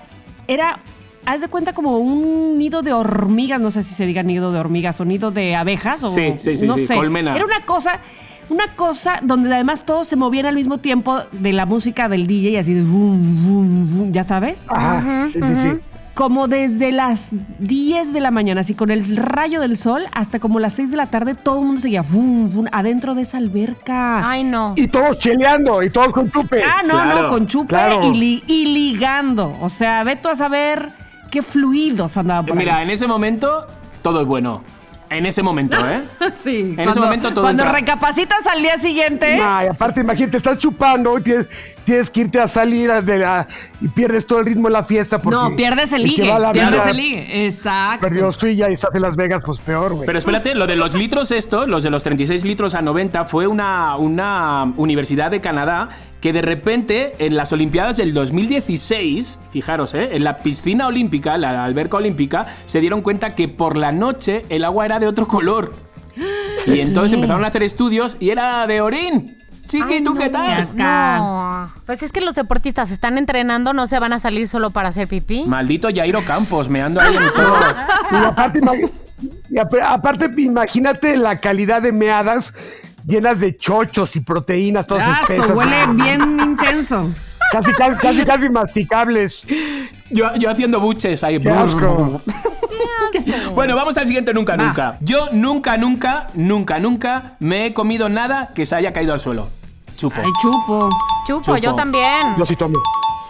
[0.48, 0.80] era
[1.26, 4.60] haz de cuenta como un nido de hormigas, no sé si se diga nido de
[4.60, 6.94] hormigas o nido de abejas o Sí, sí, sí, no sí, sé.
[6.96, 7.36] colmena.
[7.36, 8.00] Era una cosa
[8.50, 12.60] una cosa donde además todos se movían al mismo tiempo de la música del DJ
[12.60, 15.70] así de boom, boom, boom, ya sabes Ajá, sí, sí, sí.
[16.14, 17.30] como desde las
[17.60, 20.98] 10 de la mañana, así con el rayo del sol, hasta como las 6 de
[20.98, 22.04] la tarde, todo el mundo seguía
[22.72, 24.28] adentro de esa alberca.
[24.28, 24.74] Ay, no.
[24.76, 26.64] Y todos cheleando, y todos con chupe.
[26.64, 28.02] ah, no, claro, no, con chupe claro.
[28.04, 29.54] y, li- y ligando.
[29.62, 30.92] O sea, ve tú a saber
[31.30, 32.84] qué fluidos andaban por Mira, ahí.
[32.86, 33.68] en ese momento
[34.02, 34.64] todo es bueno.
[35.10, 36.02] En ese momento, ¿eh?
[36.44, 37.78] sí, en ese momento todo Cuando entra.
[37.80, 39.40] recapacitas al día siguiente.
[39.42, 41.48] Ay, aparte, imagínate, estás chupando y tienes,
[41.86, 43.48] tienes que irte a salir a- de la,
[43.80, 45.20] y pierdes todo el ritmo de la fiesta.
[45.20, 46.24] Porque no, pierdes el ligue.
[46.52, 47.46] Pierdes vida el ligue.
[47.46, 48.02] Exacto.
[48.08, 50.06] Perdió suya y estás en Las Vegas, pues peor, güey.
[50.06, 53.48] Pero espérate, lo de los litros esto, los de los 36 litros a 90, fue
[53.48, 55.90] una, una universidad de Canadá
[56.22, 60.10] que de repente en las Olimpiadas del 2016, fijaros, ¿eh?
[60.14, 64.64] en la piscina olímpica, la alberca olímpica, se dieron cuenta que por la noche el
[64.64, 65.74] agua era de otro color.
[66.66, 69.38] Y entonces empezaron a hacer estudios y era de orín.
[69.68, 70.68] Chiqui, Ay, ¿tú no, qué tal?
[70.76, 71.72] No.
[71.86, 75.08] Pues es que los deportistas están entrenando, no se van a salir solo para hacer
[75.08, 75.44] pipí.
[75.46, 77.56] Maldito Jairo Campos, me ando ahí en todo.
[78.12, 78.62] Y aparte,
[79.50, 82.54] y ap- aparte, imagínate la calidad de meadas
[83.08, 85.58] llenas de chochos y proteínas, todas Brazo, espesas.
[85.58, 87.10] huele bien intenso.
[87.52, 89.44] Casi, casi, casi, casi masticables.
[90.10, 91.40] Yo, yo haciendo buches ahí.
[91.40, 92.22] Qué asco.
[93.56, 94.64] Bueno, vamos al siguiente nunca, Va.
[94.66, 94.98] nunca.
[95.02, 99.48] Yo nunca, nunca, nunca, nunca me he comido nada que se haya caído al suelo.
[99.96, 100.16] Chupo.
[100.24, 100.90] Ay, chupo.
[101.26, 101.58] Chupo, Chupo.
[101.58, 102.36] yo también.
[102.38, 102.76] Yo sí tomo.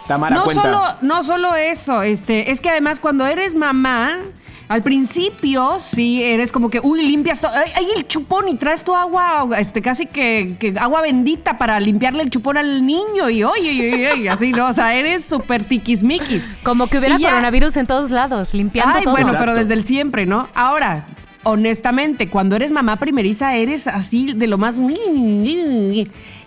[0.06, 0.62] Tamara, No cuenta.
[0.62, 4.18] solo, no solo eso, este, es que además cuando eres mamá,
[4.68, 8.84] al principio sí eres como que, uy, limpias todo, ay, ay, el chupón y traes
[8.84, 13.42] tu agua, este, casi que, que agua bendita para limpiarle el chupón al niño y
[13.44, 14.68] oye, oye, oye, oye, así, ¿no?
[14.68, 16.46] O sea, eres súper tiquismiquis.
[16.62, 19.12] Como que hubiera Y coronavirus en todos lados, limpiando Ay, todo.
[19.14, 19.44] bueno, Exacto.
[19.46, 20.48] pero desde el siempre, ¿no?
[20.54, 21.06] Ahora,
[21.50, 24.76] honestamente, cuando eres mamá primeriza, eres así de lo más.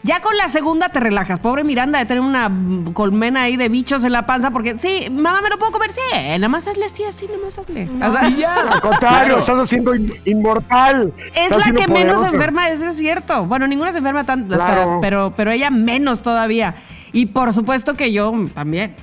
[0.04, 1.40] Ya con la segunda te relajas.
[1.40, 2.52] Pobre Miranda de tener una
[2.94, 6.00] colmena ahí de bichos en la panza porque, sí, mamá, me lo puedo comer, sí,
[6.26, 7.88] nada más hazle así, así, nada más hazle.
[8.04, 8.56] O sea, Y ya.
[8.62, 9.40] Al contrario, Claro.
[9.40, 11.14] estás haciendo in- inmortal.
[11.36, 12.28] es Estás la que menos poderoso.
[12.36, 13.46] enferma, eso es cierto.
[13.46, 15.00] Bueno, ninguna se enferma tanto, hasta- Claro.
[15.02, 16.76] pero, pero ella menos todavía.
[17.12, 18.96] Y por supuesto que yo también.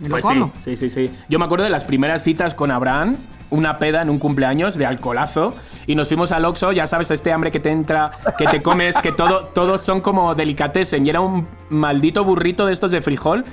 [0.00, 0.52] Me lo Pues como.
[0.58, 1.10] sí, sí, sí, sí.
[1.28, 3.16] Yo me acuerdo de las primeras citas con Abraham,
[3.54, 5.54] una peda en un cumpleaños de alcoholazo,
[5.86, 8.96] y nos fuimos al Oxxo, ya sabes, este hambre que te entra, que te comes,
[8.98, 13.44] que todo, todos son como delicatessen, y era un maldito burrito de estos de frijol,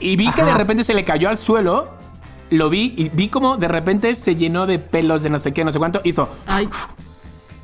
[0.00, 1.90] y vi que de repente se le cayó al suelo,
[2.50, 5.64] lo vi, y vi como de repente se llenó de pelos de no sé qué,
[5.64, 6.28] no sé cuánto, hizo...
[6.46, 6.68] Ay,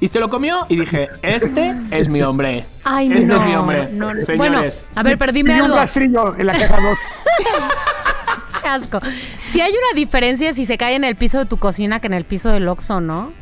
[0.00, 2.64] Y se lo comió y dije, este es mi hombre.
[2.84, 3.90] Ay, este no, es mi hombre.
[3.92, 4.20] no, no.
[4.22, 4.86] Señores.
[4.94, 5.76] Bueno, a ver, dime Y un algo.
[5.76, 6.98] rastrillo en la caja 2.
[8.62, 9.00] Qué asco.
[9.52, 12.14] Si hay una diferencia si se cae en el piso de tu cocina que en
[12.14, 13.32] el piso del Oxxo, ¿no?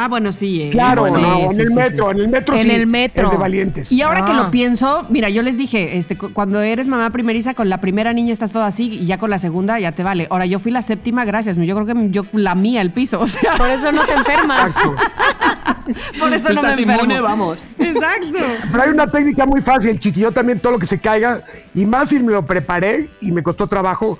[0.00, 0.62] Ah, bueno, sí.
[0.62, 0.70] eh.
[0.70, 1.74] Claro, Sí, no, en el sí, sí.
[1.74, 3.24] metro, en el metro En sí, el metro.
[3.26, 3.90] Es de valientes.
[3.90, 4.34] Y ahora que Ah.
[4.44, 8.12] lo pienso, mira, yo les dije, este, cu- cuando eres mamá primeriza, con la primera
[8.12, 10.28] niña estás todo así y ya con la segunda ya te vale.
[10.30, 11.56] Ahora, yo fui la séptima, gracias.
[11.56, 14.68] Yo creo que yo la mía el piso, o sea, Por eso no te enfermas.
[14.68, 14.94] Exacto.
[16.20, 17.02] por eso Tú no me estás enfermo.
[17.02, 17.64] inmune, vamos.
[17.80, 18.38] Exacto.
[18.70, 21.40] Pero hay una técnica muy fácil, chiquillo también todo lo que se caiga,
[21.74, 24.16] y más si me lo preparé y me costó trabajo,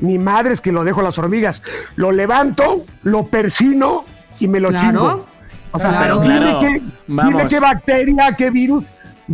[0.00, 1.62] mi madre es que lo dejo a las hormigas.
[1.96, 4.04] Lo levanto, lo persino
[4.40, 4.84] y me lo Claro.
[4.86, 5.26] chingo.
[5.72, 6.18] O sea, Claro.
[6.20, 6.60] dime, Claro.
[6.60, 8.84] qué, dime qué bacteria, qué virus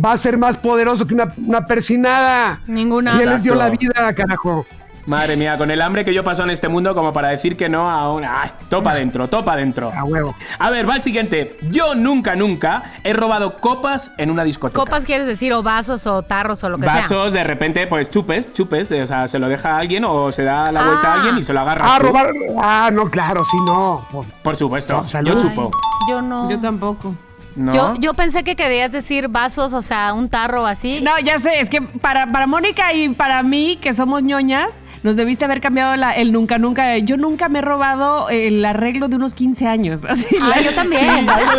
[0.03, 2.61] va a ser más poderoso que una, una persinada.
[2.67, 3.13] Ninguna.
[3.15, 4.65] ¿Quién les dio la vida, carajo?
[5.07, 7.67] Madre mía, con el hambre que yo paso en este mundo como para decir que
[7.69, 8.43] no a una...
[8.43, 8.51] ¡Ay!
[8.69, 9.91] Topa adentro, topa adentro.
[9.95, 10.35] A huevo.
[10.59, 11.57] A ver, va el siguiente.
[11.69, 14.79] Yo nunca, nunca he robado copas en una discoteca.
[14.79, 16.95] Copas quieres decir, o vasos, o tarros, o lo que sea.
[16.95, 18.91] Vasos, de repente, pues chupes, chupes.
[18.91, 21.15] O sea, se lo deja a alguien o se da la vuelta a Ah.
[21.15, 22.07] alguien y se lo agarras Ah, tú.
[22.07, 22.27] robar.
[22.61, 24.05] Ah, no, claro, sí, no.
[24.11, 24.93] Pues, Por supuesto.
[25.13, 25.71] No, yo Ay, chupo.
[26.07, 26.49] yo no.
[26.49, 27.15] Yo tampoco.
[27.55, 27.73] ¿No?
[27.73, 31.01] Yo, yo pensé que querías decir vasos, o sea, un tarro así.
[31.01, 34.69] No, ya sé, es que para, para Mónica y para mí, que somos ñoñas,
[35.03, 36.97] nos debiste haber cambiado la- el nunca, nunca.
[36.99, 40.05] Yo nunca me he robado el arreglo de unos 15 años.
[40.09, 41.01] Así, Ah, la- yo también.
[41.23, 41.51] Sí, algo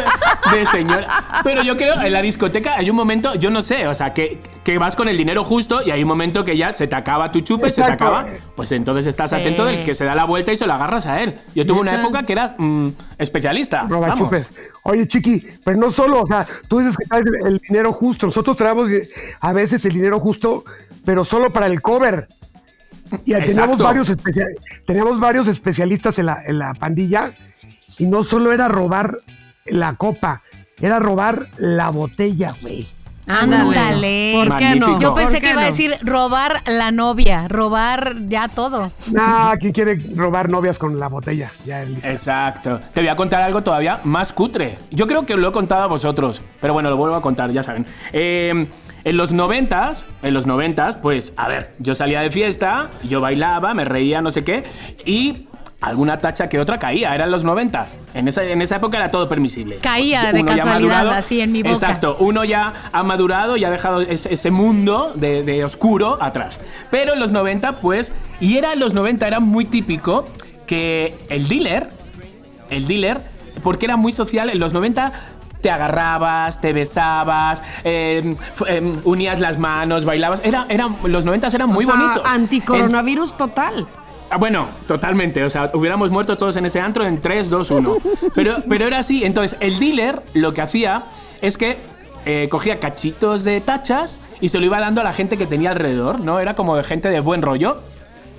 [0.52, 1.42] de, de señora.
[1.44, 4.38] Pero yo creo, en la discoteca hay un momento, yo no sé, o sea, que,
[4.64, 7.33] que vas con el dinero justo y hay un momento que ya se te acaba
[7.33, 8.26] tu chupe, se te acaba.
[8.55, 9.37] Pues entonces estás Sí.
[9.37, 11.37] atento del que se da la vuelta y se lo agarras a él.
[11.55, 13.87] Yo tuve una época que era mm, especialista.
[13.88, 14.24] roba Vamos.
[14.24, 14.61] chupes.
[14.85, 18.26] Oye, Chiqui, pero no solo, o sea, tú dices que traes el, el dinero justo.
[18.26, 19.09] Nosotros traemos eh,
[19.40, 20.64] a veces el dinero justo,
[21.05, 22.28] pero solo para el cover.
[23.25, 24.12] Y teníamos varios,
[24.87, 27.33] teníamos varios especialistas en la, en la pandilla
[27.98, 29.16] y no solo era robar
[29.66, 30.42] la copa,
[30.79, 32.88] era robar la botella, güey.
[33.27, 34.33] Ándale.
[34.35, 34.98] ¿Por qué no?
[34.98, 38.90] Yo ¿Por pensé que iba a decir robar la novia, robar ya todo.
[39.12, 41.53] Nah, ¿quién quiere robar novias con la botella?
[41.64, 42.81] Ya el- Exacto.
[42.92, 44.79] Te voy a contar algo todavía más cutre.
[44.90, 47.62] Yo creo que lo he contado a vosotros, pero bueno, lo vuelvo a contar, ya
[47.62, 47.87] saben.
[48.12, 48.66] Eh,
[49.04, 53.74] en los noventas, en los noventas, pues, a ver, yo salía de fiesta, yo bailaba,
[53.74, 54.62] me reía, no sé qué,
[55.04, 55.48] y
[55.80, 57.88] alguna tacha que otra caía, eran los noventas.
[58.14, 59.78] En esa, en esa época era todo permisible.
[59.78, 61.72] Caía de Uno ya casualidad, madurado- así en mi boca.
[61.72, 66.60] Exacto, uno ya ha madurado y ha dejado ese, ese mundo de, de oscuro atrás.
[66.92, 70.28] Pero en los 90, pues, y era en los 90, era muy típico
[70.68, 71.90] que el dealer,
[72.70, 73.18] el dealer,
[73.64, 75.12] porque era muy social, en los 90
[75.62, 80.40] te agarrabas, te besabas, eh, fu- eh, unías las manos, bailabas.
[80.44, 82.22] Era, era, los 90 eran muy O sea, bonitos.
[82.27, 83.87] Anticoronavirus total.
[84.29, 85.44] Ah, bueno, totalmente.
[85.44, 87.96] O sea, hubiéramos muerto todos en ese antro en 3, 2, 1.
[88.35, 89.25] Pero, pero era así.
[89.25, 91.05] Entonces, el dealer lo que hacía
[91.40, 91.77] es que
[92.25, 95.70] eh, cogía cachitos de tachas y se lo iba dando a la gente que tenía
[95.70, 96.40] alrededor, ¿no?
[96.40, 97.81] Era como de gente de buen rollo.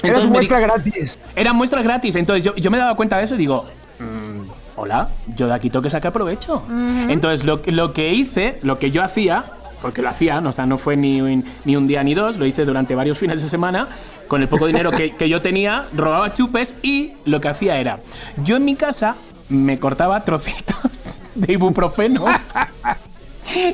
[0.02, 1.20] Me di- muestra gratis.
[1.36, 2.16] eran muestras gratis.
[2.16, 3.66] Entonces yo, yo me daba cuenta de eso y digo,
[4.00, 6.64] "Mm, hola, yo de aquí tengo que sacar provecho.
[7.10, 9.44] Entonces lo, que- lo que hice, lo que yo hacía,
[9.82, 12.46] porque lo hacía, o sea, no fue ni, un- ni un día ni dos, lo
[12.46, 13.88] hice durante varios fines de semana,
[14.28, 18.00] con el poco dinero que, que yo tenía, robaba chupes y lo que hacía era,
[18.44, 19.16] yo en mi casa
[19.50, 22.26] me cortaba trocitos de ibuprofeno.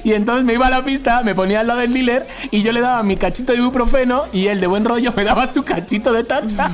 [0.04, 2.72] Y entonces me iba a la pista, me ponía al lado del dealer y yo
[2.72, 6.14] le daba mi cachito de ibuprofeno y él de buen rollo me daba su cachito
[6.14, 6.70] de tacha.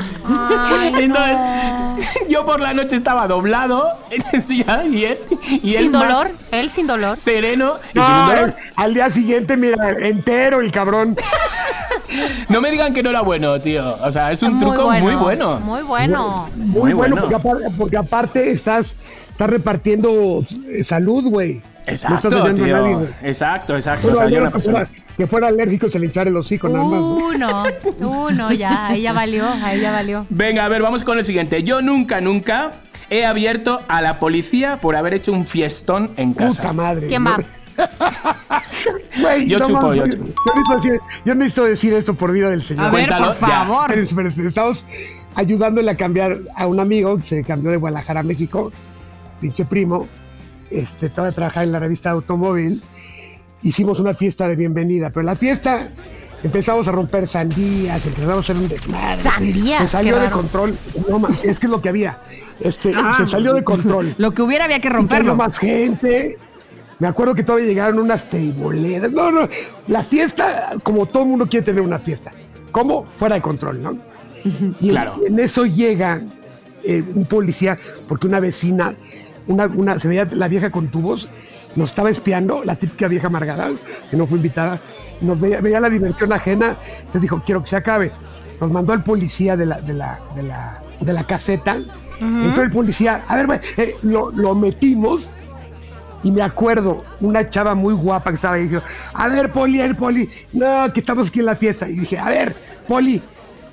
[0.97, 1.39] entonces
[2.29, 3.87] yo por la noche estaba doblado
[4.31, 5.19] en silla y él,
[5.63, 7.15] y él Sin más dolor, él sin dolor.
[7.15, 8.55] Sereno y sin dolor.
[8.75, 11.15] al día siguiente, mira, entero el cabrón.
[12.49, 13.97] No me digan que no era bueno, tío.
[14.01, 15.59] O sea, es un Muy truco muy bueno.
[15.59, 16.47] Muy bueno.
[16.55, 17.21] Muy, Muy bueno, bueno.
[17.21, 18.95] Porque, aparte, porque aparte estás,
[19.35, 21.55] estás repartiendo eh, salud, güey.
[21.55, 21.61] No
[21.93, 23.07] estás Exacto, a nadie.
[23.23, 24.07] Exacto, exacto.
[24.07, 25.03] O Bueno, sea, yo alguno una que, fuera, persona.
[25.17, 26.91] que fuera alérgico se le hinchara el hocico, nada más.
[26.99, 27.15] ¿no?
[27.17, 27.63] Uno,
[28.27, 30.25] uno, ya, ahí ya valió, ahí ya valió.
[30.29, 31.61] Venga, a ver, vamos con el siguiente.
[31.63, 32.71] Yo nunca, nunca
[33.11, 36.61] he abierto a la policía por haber hecho un fiestón en casa.
[36.63, 37.07] Puta madre.
[37.07, 37.31] ¿Quién ¿no?
[37.31, 37.37] va?
[39.21, 41.05] Güey, Yo chupo, mames, yo yo chupo.
[41.25, 42.85] yo necesito decir esto por vida del Señor.
[42.85, 43.65] A ver, Cuéntalo, por ya.
[43.65, 43.91] favor.
[43.97, 44.83] Espérense, Estamos
[45.35, 48.71] ayudándole a cambiar a un amigo que se cambió de Guadalajara a México,
[49.39, 50.07] pinche primo.
[50.69, 52.81] Este, estaba trabajando en la revista Automóvil.
[53.61, 55.87] Hicimos una fiesta de bienvenida, pero la fiesta
[56.43, 59.23] empezamos a romper sandías, empezamos a hacer un desmadre.
[59.23, 60.77] Sandías, Se salió de control.
[61.09, 62.19] No, es que es lo que había.
[62.59, 63.15] Este, Ah.
[63.17, 64.15] se salió de control.
[64.17, 65.35] Lo que hubiera había que Y romperlo.
[65.35, 66.37] más gente.
[66.99, 69.11] Me acuerdo que todavía llegaron unas teiboleras.
[69.11, 69.47] No, no.
[69.87, 72.31] La fiesta, como todo el mundo quiere tener una fiesta.
[72.71, 73.05] ¿Cómo?
[73.17, 73.97] Fuera de control, ¿no?
[74.43, 75.19] Y en- Claro.
[75.25, 76.21] en, eso llega
[76.83, 78.93] eh, un policía, porque una vecina,
[79.47, 81.29] una, una, se veía la vieja con tubos,
[81.75, 83.69] nos estaba espiando, la típica vieja amargada,
[84.09, 84.79] que no fue invitada,
[85.21, 88.11] nos veía, veía la diversión ajena, entonces dijo, quiero que se acabe.
[88.59, 91.77] Nos mandó al policía de la, de la, de la, de la caseta.
[92.21, 95.27] Entró el policía, a ver, eh, lo, lo metimos
[96.25, 98.81] y me acuerdo, una chava muy guapa que estaba ahí, dijo,
[99.13, 101.87] a ver, Poli, a ver, Poli, no, que estamos aquí en la fiesta.
[101.87, 102.55] Y dije, a ver,
[102.87, 103.21] Poli,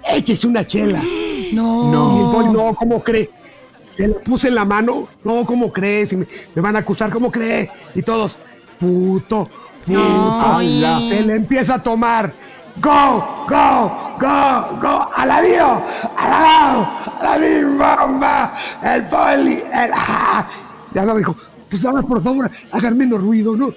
[0.06, 1.02] échese una chela.
[1.52, 1.92] No.
[2.16, 3.28] Y el Poli, no, ¿cómo cree?
[3.96, 6.12] Se le puse en la mano, no, ¿cómo crees?
[6.12, 7.70] Y me, me van a acusar, ¿cómo cree?
[7.94, 8.38] Y todos,
[8.78, 9.48] puto,
[9.87, 10.40] puto.
[10.40, 11.11] Ay.
[11.11, 12.33] Se le empieza a tomar.
[12.81, 15.83] Go, go, go, go, alabío,
[16.16, 16.88] alabao,
[17.20, 18.52] alabío, bomba,
[18.83, 20.46] el poli, el ah.
[20.94, 21.37] Ya no dijo,
[21.72, 23.72] pues ahora por favor, hagan menos ruido, ¿no?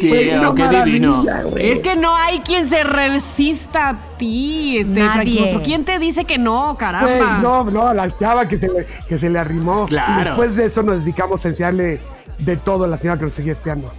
[0.00, 0.18] Tío,
[0.54, 1.22] qué divino.
[1.22, 1.70] maravilla, güey.
[1.70, 5.60] Es que no hay quien se resista a ti, este, Nadie.
[5.64, 7.38] ¿Quién te dice que no, Güey, caramba?
[7.38, 9.86] no, no, a la chava que se le, que se le arrimó.
[9.86, 10.20] Claro.
[10.20, 12.00] Y después de eso nos dedicamos a enseñarle
[12.38, 13.90] de todo a la señora que nos seguía espiando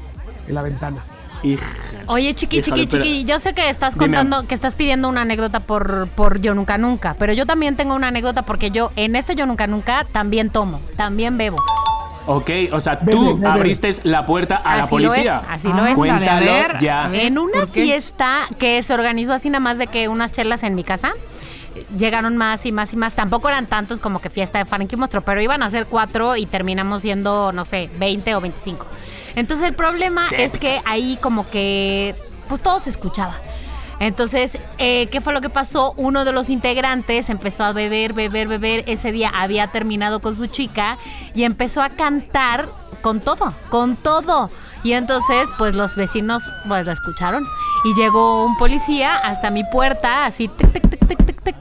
[0.47, 0.97] en la ventana.
[1.41, 1.65] Hija.
[2.07, 4.05] Oye, chiqui, Híjole, chiqui, chiqui, yo sé que estás Dime.
[4.05, 7.95] contando, que estás pidiendo una anécdota por, por Yo Nunca Nunca, pero yo también tengo
[7.95, 11.57] una anécdota porque yo en este Yo Nunca Nunca también tomo, también bebo.
[12.25, 15.41] Ok, o sea, tú abriste la puerta a la lo policía.
[15.43, 15.95] es, así lo es.
[15.95, 17.09] Cuéntalo a ver, ya.
[17.13, 20.83] En una fiesta que se organizó así nada más de que unas chelas en mi
[20.83, 21.13] casa,
[21.97, 23.13] llegaron más y más y más.
[23.13, 26.45] Tampoco eran tantos como que fiesta de Frankie Monstruo, pero iban a ser cuatro y
[26.45, 28.85] terminamos siendo, no sé, 20 o 25.
[29.35, 32.15] Entonces el problema es que ahí como que,
[32.47, 33.39] pues todo se escuchaba.
[34.03, 35.93] Entonces, eh, ¿qué fue lo que pasó?
[35.95, 38.83] Uno de los integrantes empezó a beber, beber, beber.
[38.85, 40.97] Ese día había terminado con su chica
[41.33, 42.67] y empezó a cantar
[43.01, 44.49] con todo, con todo.
[44.83, 47.47] Y entonces, pues los vecinos pues lo escucharon.
[47.85, 51.55] Y llegó un policía hasta mi puerta, así, tic, tic, tic, tic, tic, tic.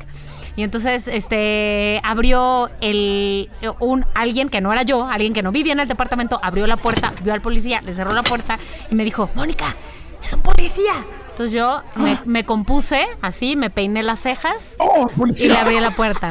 [0.57, 5.74] Y entonces, este, abrió el, un, alguien que no era yo, alguien que no vivía
[5.74, 8.59] en el departamento, abrió la puerta, vio al policía, le cerró la puerta
[8.90, 9.76] y me dijo, Mónica,
[10.20, 10.92] es un policía.
[11.33, 15.90] Entonces yo me, me compuse así, me peiné las cejas ¡Oh, y le abrí la
[15.90, 16.31] puerta.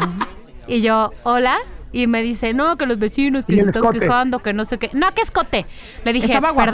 [0.68, 1.58] Y yo, hola.
[1.94, 4.00] Y me dice, no, que los vecinos que ¿Y se están escote?
[4.00, 4.90] quejando, que no sé qué.
[4.94, 5.66] No, que escote.
[6.06, 6.72] Le dije, ¿Estaba guapo?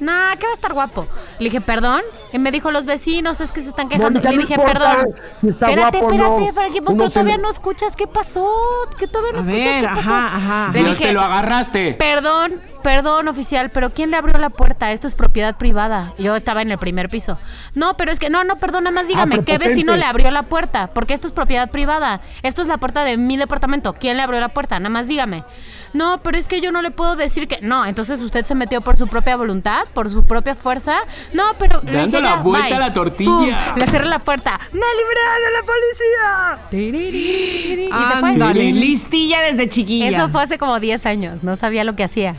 [0.00, 1.06] No, que va a estar guapo.
[1.38, 2.00] Le dije, perdón.
[2.32, 4.20] Y me dijo, los vecinos es que se están quejando.
[4.20, 5.14] Le no dije, importa perdón.
[5.40, 6.52] si está espérate, espérate, no.
[6.52, 8.48] Frankie, pues Uno tú se todavía no escuchas qué pasó.
[8.98, 10.00] Que todavía no A escuchas ver, qué pasó.
[10.00, 10.72] ajá, ajá.
[10.72, 11.94] Le Dios dije, te lo agarraste.
[11.98, 14.90] Perdón, perdón, oficial, pero ¿quién le abrió la puerta?
[14.92, 16.14] Esto es propiedad privada.
[16.18, 17.38] Yo estaba en el primer piso.
[17.74, 20.44] No, pero es que, no, no, perdón, nada más dígame, ¿qué vecino le abrió la
[20.44, 20.88] puerta?
[20.94, 22.20] Porque esto es propiedad privada.
[22.42, 23.94] Esto es la puerta de mi departamento.
[23.94, 24.78] ¿Quién le abrió la puerta?
[24.78, 25.44] Nada más dígame.
[25.92, 27.58] No, pero es que yo no le puedo decir que.
[27.62, 30.98] No, entonces usted se metió por su propia voluntad, por su propia fuerza.
[31.32, 31.80] No, pero.
[31.80, 32.76] Dando dije, la vuelta bye.
[32.76, 33.64] a la tortilla.
[33.64, 34.58] Fum, le cerré la puerta.
[34.72, 36.58] ¡Me libré de la policía!
[37.90, 38.28] Y se fue.
[38.30, 40.08] Ándale, listilla desde chiquilla.
[40.08, 41.42] Eso fue hace como 10 años.
[41.42, 42.36] No sabía lo que hacía.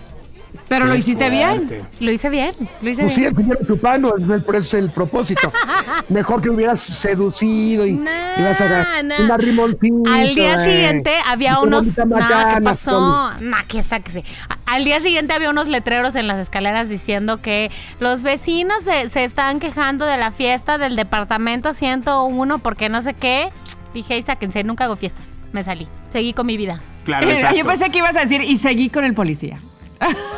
[0.72, 1.68] Pero lo hiciste bien.
[2.00, 3.34] Lo hice bien, lo hice Pues sí, bien.
[3.36, 5.52] el dinero chupando, es el- por eso es el propósito.
[6.10, 9.22] Mejor que hubieras seducido y Nah, ibas a nah.
[9.22, 10.14] una rimoncita.
[10.16, 10.72] Al día güey.
[10.72, 11.88] siguiente había Y unos.
[11.94, 13.32] ¿qué pasó?
[13.42, 14.24] Nah, que sáquese.
[14.66, 19.26] Al día siguiente había unos letreros en las escaleras diciendo que los vecinos de- se
[19.26, 23.50] están quejando de la fiesta del departamento 101 porque no sé qué.
[23.94, 25.26] Dije, "Ay, sáquense, nunca hago fiestas.
[25.52, 25.86] Me salí.
[26.10, 26.80] Seguí con mi vida.
[27.04, 27.58] Claro, Eh, exacto.
[27.58, 29.58] Yo pensé que ibas a decir y seguí con el policía.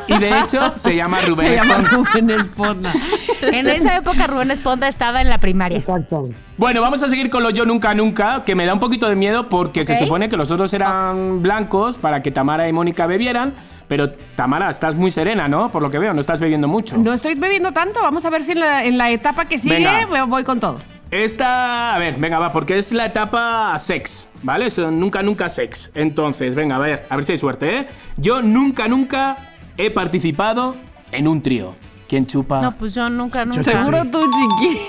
[0.07, 1.89] Y de hecho se llama Rubén Se llama Esponda.
[2.11, 2.93] Rubén Esponda.
[3.41, 5.77] En esa época Rubén Esponda estaba en la primaria.
[5.79, 6.29] Exacto.
[6.57, 9.15] Bueno, vamos a seguir con los Yo Nunca Nunca, que me da un poquito de
[9.15, 13.53] miedo porque se supone que los otros eran blancos para que Tamara y Mónica bebieran,
[13.87, 15.71] pero Tamara, estás muy serena, ¿no?
[15.71, 16.97] Por lo que veo, no estás bebiendo mucho.
[16.97, 18.01] No estoy bebiendo tanto.
[18.01, 20.25] Vamos a ver si en la, en la etapa que sigue Venga.
[20.25, 20.77] voy- con todo.
[21.11, 24.67] Esta, a ver, venga, va, porque es la etapa sex, ¿vale?
[24.91, 25.91] Nunca, nunca sex.
[25.93, 27.87] Entonces, venga, a ver, a ver si hay suerte, ¿eh?
[28.17, 29.37] Yo nunca, nunca
[29.77, 30.75] he participado
[31.11, 31.73] en un trío.
[32.07, 32.61] ¿Quién chupa?
[32.61, 33.63] No, pues yo nunca, nunca.
[33.63, 34.79] Seguro tú, chiqui.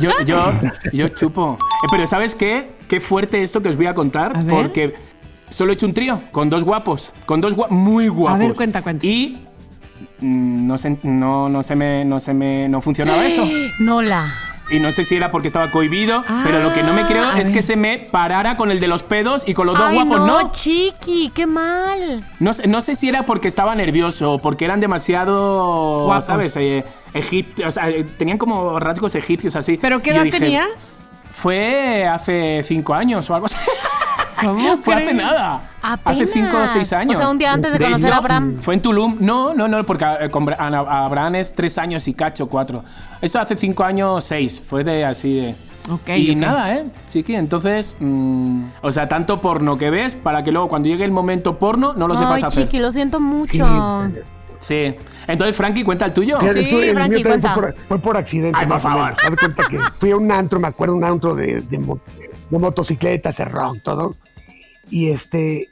[0.00, 0.52] Yo, yo,
[0.92, 1.58] yo chupo.
[1.60, 2.72] Eh, pero ¿sabes qué?
[2.88, 4.36] Qué fuerte esto que os voy a contar.
[4.36, 4.42] A.
[4.42, 4.94] Porque
[5.50, 7.12] solo he hecho un trío con dos guapos.
[7.26, 8.40] Con dos guapos muy guapos.
[8.40, 9.06] ver, cuenta, cuenta.
[9.06, 9.44] Y
[10.20, 13.44] mm, no se, no, no se me, no se me, no funcionaba eso.
[13.80, 14.51] Nola.
[14.72, 17.38] Y no sé si era porque estaba cohibido, pero lo que no me creo Ah,
[17.40, 19.94] es que se me parara con el de los pedos y con los dos Ay,
[19.96, 20.18] guapos.
[20.18, 22.24] no, No, chiqui, qué mal.
[22.40, 26.24] no, sé- no sé si era porque estaba nervioso o porque eran demasiado, Guapos.
[26.24, 26.56] ¿sabes?
[26.56, 26.84] Eh,
[27.66, 29.76] o sea, tenían como rasgos egipcios así.
[29.80, 30.68] ¿Pero qué edad dije, tenías?
[31.30, 33.56] Fue hace cinco años o algo así.
[34.46, 35.70] ¿Cómo Fue hace nada.
[36.04, 37.16] Hace cinco o seis años.
[37.16, 38.56] O sea, un día antes de De conocer hecho, a Abraham.
[38.60, 39.16] Fue en Tulum.
[39.20, 42.84] No, no, no, porque eh, Abraham es tres años y cacho, cuatro.
[43.20, 44.62] Esto hace cinco años, seis.
[44.64, 45.54] Fue de así de.
[45.90, 46.84] Ok, y nada, ¿eh?
[47.08, 47.96] Chiqui, entonces.
[47.98, 51.92] mm, o sea, tanto porno que ves para que luego cuando llegue el momento porno
[51.94, 52.64] no lo sepas Ay, hacer.
[52.64, 54.08] chiqui, lo siento mucho.
[54.60, 54.94] Sí.
[55.26, 56.38] Entonces, Frankie, cuenta el tuyo.
[56.38, 57.54] Fíjate, Sí, tú, el Frankie, mío también cuenta.
[57.54, 58.56] fue por, fue por accidente.
[58.60, 59.04] Ay, por favor.
[59.06, 59.18] menos.
[59.24, 61.78] Haz de cuenta que fui a un antro, me acuerdo, un antro de, de,
[62.50, 64.14] de motocicletas, rock, todo.
[64.92, 65.70] Y este,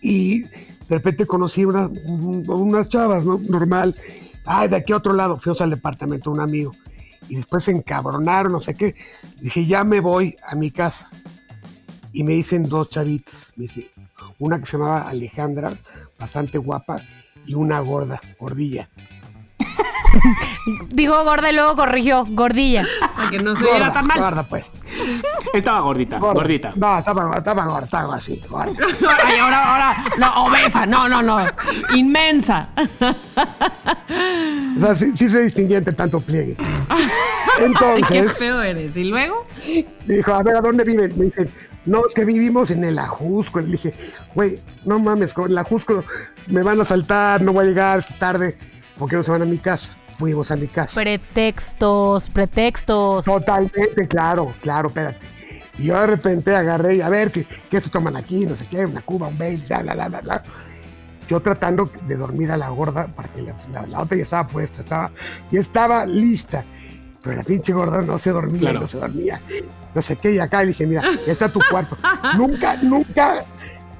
[0.00, 0.48] y de
[0.88, 3.38] repente conocí una, un- unas chavas, ¿no?
[3.38, 3.96] Normal.
[4.44, 6.72] Ay, de aquí a otro lado, fuimos al departamento de un amigo.
[7.28, 8.94] Y después se encabronaron, no sé qué.
[9.40, 11.08] Dije, ya me voy a mi casa.
[12.12, 13.52] Y me dicen dos chavitas.
[13.56, 13.90] Me dice,
[14.38, 15.76] una que se llamaba Alejandra,
[16.18, 17.02] bastante guapa,
[17.46, 18.88] y una gorda, gordilla.
[20.88, 22.84] Dijo gorda y luego corrigió, gordilla.
[23.16, 24.18] Para que no se viera Gorda, tan mal.
[24.20, 24.70] gorda, pues.
[25.54, 26.34] Estaba gordita, Gorda.
[26.34, 26.72] gordita.
[26.76, 28.40] No, estaba, estaba gorda, estaba así.
[28.48, 28.72] gorda.
[29.26, 30.04] Ay, ahora, ahora.
[30.18, 30.86] No, obesa.
[30.86, 31.38] No, no, no.
[31.94, 32.68] Inmensa.
[34.76, 36.56] O sea, sí, sí se distinguía entre tanto pliegue.
[36.88, 37.08] Ay,
[37.58, 37.64] qué
[38.18, 38.96] Entonces, feo eres.
[38.96, 39.46] ¿Y luego?
[40.06, 41.12] me dijo, a ver, ¿a dónde viven?
[41.18, 41.50] Me dicen,
[41.84, 43.60] no, es que vivimos en el Ajusco.
[43.60, 43.94] Le dije,
[44.34, 46.04] güey, no mames, con el Ajusco
[46.48, 48.56] me van a saltar, no voy a llegar es tarde.
[48.98, 49.90] ¿Por qué no se van a mi casa?
[50.18, 50.94] Fuimos a mi casa.
[50.94, 53.24] Pretextos, pretextos.
[53.24, 55.18] Totalmente, claro, claro, espérate.
[55.78, 58.44] Y yo de repente agarré y a ver, ¿qué, qué se toman aquí?
[58.46, 60.42] No sé qué, una cuba, un bail, bla, bla, bla, bla, bla.
[61.28, 64.82] Yo tratando de dormir a la gorda, porque la, la- la otra ya estaba puesta,
[64.82, 65.10] estaba,
[65.50, 66.64] ya estaba lista.
[67.22, 68.80] Pero la pinche gorda no se dormía, Claro.
[68.80, 69.40] no se dormía.
[69.94, 71.96] No sé qué, y acá le dije, mira, ya está tu cuarto.
[72.36, 73.44] nunca, nunca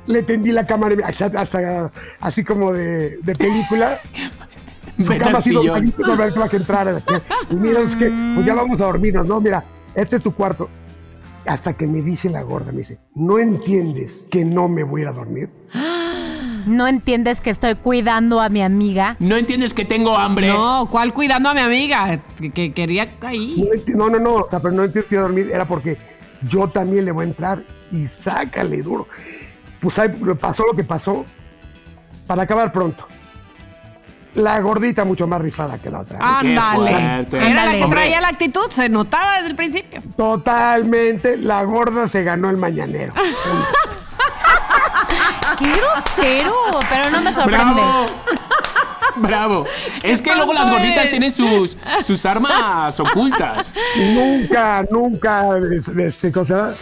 [0.06, 3.98] le tendí la cámara, hasta, hasta así como de, de película.
[4.98, 5.64] Su cama sillón.
[5.64, 6.88] dobladito, no ver que va a entrar.
[6.88, 7.22] a la tía.
[7.50, 9.40] Y mira, es que pues ya vamos a dormirnos, ¿no?
[9.40, 10.68] Mira, este es tu cuarto.
[11.46, 15.04] Hasta que me dice la gorda, me dice, ¿no entiendes que no me voy a
[15.04, 15.50] ir a dormir?
[16.64, 19.16] No entiendes que estoy cuidando a mi amiga.
[19.18, 20.46] ¿No entiendes que tengo hambre?
[20.46, 22.20] No, ¿cuál cuidando a mi amiga?
[22.40, 23.68] Que, que quería ahí.
[23.88, 25.96] No, no, no, no, o sea, pero no entiendo que iba a dormir, era porque
[26.48, 29.08] yo también le voy a entrar y sácale duro.
[29.80, 31.24] Pues ahí pasó lo que pasó,
[32.28, 33.08] para acabar pronto.
[34.34, 36.18] La gordita mucho más rifada que la otra.
[36.40, 37.26] Qué Ándale.
[37.32, 40.00] Era la que traía la actitud, se notaba desde el principio.
[40.16, 43.12] Totalmente, la gorda se ganó el mañanero.
[45.58, 46.54] ¡Qué grosero!
[46.88, 47.74] Pero no me sorprende.
[47.74, 48.06] ¡Bravo!
[49.16, 49.64] ¡Bravo!
[50.02, 51.10] Es que luego las gorditas es.
[51.10, 53.72] tienen sus, sus armas ocultas.
[53.96, 56.72] nunca, nunca des- cosa,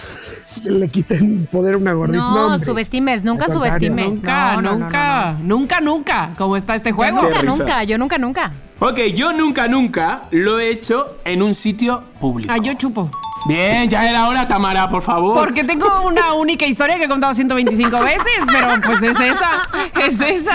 [0.64, 2.18] le quiten poder a una gordita.
[2.18, 2.64] No, hombre.
[2.64, 4.06] subestimes, nunca subestimes.
[4.10, 5.44] Nunca, No, no, no, nunca, no, no.
[5.58, 6.30] nunca, nunca.
[6.36, 7.22] ¿Cómo está este Yo juego?
[7.22, 8.52] nunca, nunca, yo nunca, nunca.
[8.78, 12.52] Ok, yo nunca, nunca lo he hecho en un sitio público.
[12.52, 13.10] Ah, yo chupo.
[13.46, 15.34] Bien, ya era hora, Tamara, por favor.
[15.34, 19.62] Porque tengo una única historia que he contado 125 veces, pero pues es esa,
[20.04, 20.52] es esa.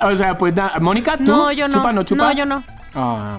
[0.00, 1.24] O sea, pues nada, Mónica, ¿tú?
[1.24, 1.74] No, yo no.
[1.74, 2.28] ¿Chupas, no chupas?
[2.28, 2.64] No, yo no.
[2.94, 3.38] Ah.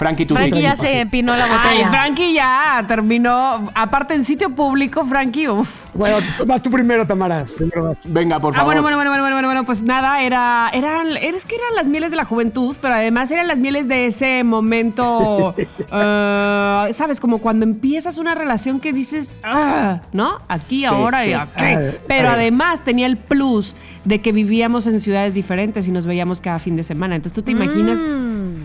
[0.00, 0.62] Frankie, tú Frankie sí.
[0.62, 1.88] ya se empinó la Ay, botella.
[1.90, 3.70] Frankie ya terminó.
[3.74, 5.84] Aparte en sitio público, Frankie, uff.
[5.92, 7.44] Bueno, vas tú primero, Tamara.
[7.54, 7.94] Primero.
[8.04, 8.66] Venga, por Ah, favor.
[8.80, 11.86] bueno, bueno, bueno, bueno, bueno, bueno, bueno, pues nada, era, eran, es que eran las
[11.86, 15.54] mieles de la juventud, pero además eran las mieles de ese momento,
[15.92, 17.20] eh, ¿sabes?
[17.20, 20.40] Como cuando empiezas una relación que dices, ah, ¿no?
[20.48, 21.30] Aquí, Sí, ahora sí.
[21.30, 21.50] y aquí.
[21.58, 22.34] Ah, Pero sí.
[22.34, 26.74] además tenía el plus de que vivíamos en ciudades diferentes y nos veíamos cada fin
[26.76, 27.16] de semana.
[27.16, 28.59] Entonces tú te imaginas Mm.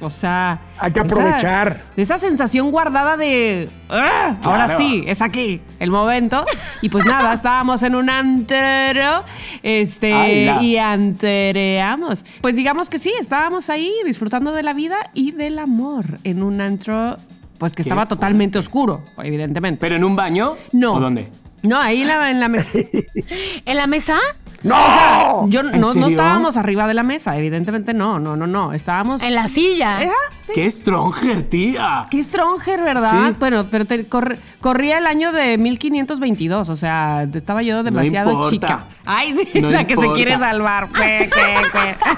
[0.00, 0.60] O sea.
[0.78, 1.80] Hay que esa- aprovechar.
[1.96, 3.68] esa sensación guardada de.
[3.88, 6.44] "Ah, Ahora sí, es aquí, el momento.
[6.80, 9.24] Y pues nada, estábamos en un antero.
[9.62, 10.52] Este.
[10.62, 12.24] Y antereamos.
[12.40, 16.60] Pues digamos que sí, estábamos ahí disfrutando de la vida y del amor en un
[16.60, 17.16] antro.
[17.58, 18.14] Pues que Qué estaba fuerte.
[18.14, 19.78] totalmente oscuro, evidentemente.
[19.80, 20.54] ¿Pero en un baño?
[20.72, 20.94] No.
[20.94, 21.28] ¿O dónde?
[21.62, 22.78] No, ahí la, en la mesa.
[23.66, 24.16] ¿En la mesa?
[24.62, 25.48] ¡No!
[25.48, 26.08] Yo ¿En no, no serio?
[26.08, 28.72] estábamos arriba de la mesa, evidentemente no, no, no, no.
[28.72, 29.22] Estábamos.
[29.22, 30.00] En la silla.
[30.42, 30.52] Sí.
[30.54, 32.06] ¡Qué stronger, tía!
[32.10, 33.28] Qué stronger, ¿verdad?
[33.28, 33.36] Sí.
[33.38, 38.84] Bueno, pero te- corre- corría el año de 1522, o sea, estaba yo demasiado chica.
[39.06, 40.88] Ay, sí, No la que se quiere salvar.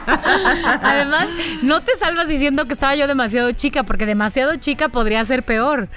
[0.82, 1.28] Además,
[1.62, 5.88] no te salvas diciendo que estaba yo demasiado chica, porque demasiado chica podría ser peor.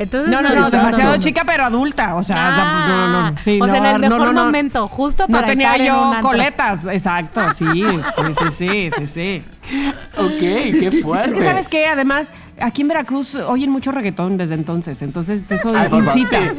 [0.00, 0.76] Entonces, No, no, no, Exacto.
[0.78, 3.36] demasiado chica, pero adulta, o sea, Ah, no, no, no.
[3.36, 4.44] Sí, o sea, en no, el no, mejor no, no.
[4.46, 6.30] momento, justo No para tenía estar en un yo antro.
[6.30, 7.66] coletas, exacto, sí,
[8.16, 9.42] sí, sí, sí, sí, sí.
[10.16, 11.28] Ok, qué fuerte.
[11.28, 11.86] Es que, ¿sabes qué?
[11.86, 16.58] Además, aquí en Veracruz oyen mucho reggaetón desde entonces, entonces eso Ay, favor, incita sí.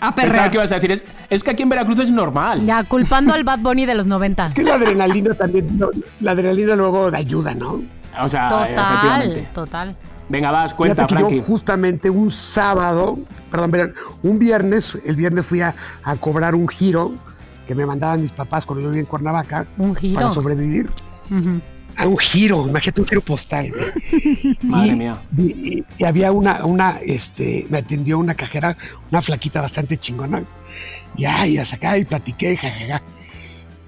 [0.00, 2.66] a Pensaba que ibas a decir, es, es que aquí en Veracruz es normal.
[2.66, 4.48] Ya, culpando al Bad Bunny de los 90.
[4.48, 5.88] Es que la adrenalina también, no,
[6.20, 7.82] la adrenalina luego ayuda, ¿no?
[8.20, 9.48] O sea, Total, efectivamente.
[9.54, 9.96] total.
[10.28, 11.36] Venga, vas, cuenta, Fíjate que Frankie.
[11.38, 13.18] yo justamente un sábado,
[13.50, 17.12] perdón, verán, un viernes, el viernes fui a, a cobrar un giro
[17.66, 19.66] que me mandaban mis papás cuando yo vivía en Cuernavaca.
[19.78, 20.20] ¿Un giro?
[20.20, 20.90] Para sobrevivir.
[21.96, 23.70] A un giro, imagínate un giro postal.
[24.62, 25.22] Madre y, mía.
[25.36, 28.76] Y, y había una, una, este, me atendió una cajera,
[29.10, 30.42] una flaquita bastante chingona.
[31.16, 33.02] Y ay, hasta acá y platiqué, jajaja.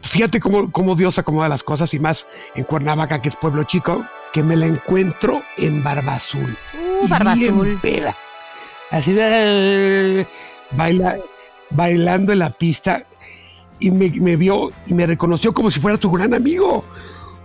[0.02, 4.04] Fíjate cómo, cómo Dios acomoda las cosas y más en Cuernavaca, que es pueblo chico,
[4.32, 6.56] que me la encuentro en Barba Azul.
[6.74, 7.78] Uh, Y Barba bien Azul.
[7.80, 8.16] peda.
[8.90, 10.26] Así de
[10.72, 11.18] baila,
[11.70, 13.04] bailando en la pista
[13.80, 16.84] y me, me vio y me reconoció como si fuera su gran amigo.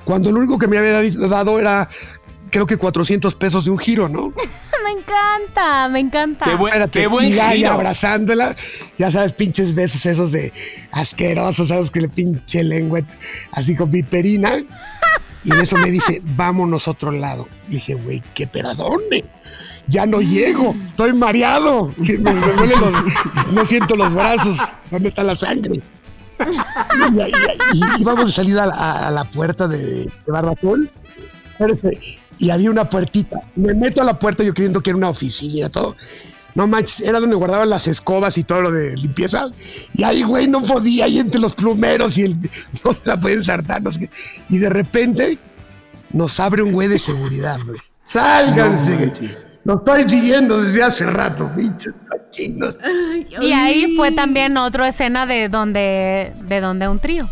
[0.06, 1.88] Cuando lo único que me había dado era,
[2.50, 4.34] creo que 400 pesos de un giro, ¿no?
[4.84, 6.44] Me encanta, me encanta.
[6.46, 7.72] Qué buen, Espérate, qué buen y ya, y giro.
[7.72, 8.56] abrazándola,
[8.98, 10.52] ya sabes, pinches besos esos de
[10.92, 13.00] asquerosos, sabes que le pinche lengua
[13.52, 14.54] así con viperina.
[15.44, 17.48] Y en eso me dice, vámonos a otro lado.
[17.68, 19.26] Dije, güey, ¿qué dónde?
[19.88, 21.92] Ya no llego, estoy mareado,
[23.52, 24.58] no siento los brazos,
[24.90, 25.82] ¿dónde está la sangre?
[27.74, 30.10] Y, y- íbamos de salida a a la puerta de, de
[32.40, 33.40] Y había una puertita.
[33.56, 35.96] Me meto a la puerta yo creyendo que era una oficina, todo.
[36.56, 39.50] No manches, era donde guardaban las escobas y todo lo de limpieza.
[39.94, 42.38] Y ahí, güey, no podía, ahí entre los plumeros y el,
[42.84, 43.82] no se la pueden ensartar.
[43.82, 44.10] no sé.
[44.50, 45.38] Y de repente
[46.12, 47.80] nos abre un güey de seguridad, güey.
[48.06, 49.14] ¡Sálganse!
[49.64, 49.74] No.
[49.74, 52.78] Lo estoy siguiendo desde hace rato, pinches cochinos.
[53.42, 57.30] Y ahí fue también otra escena de donde, de donde un trío.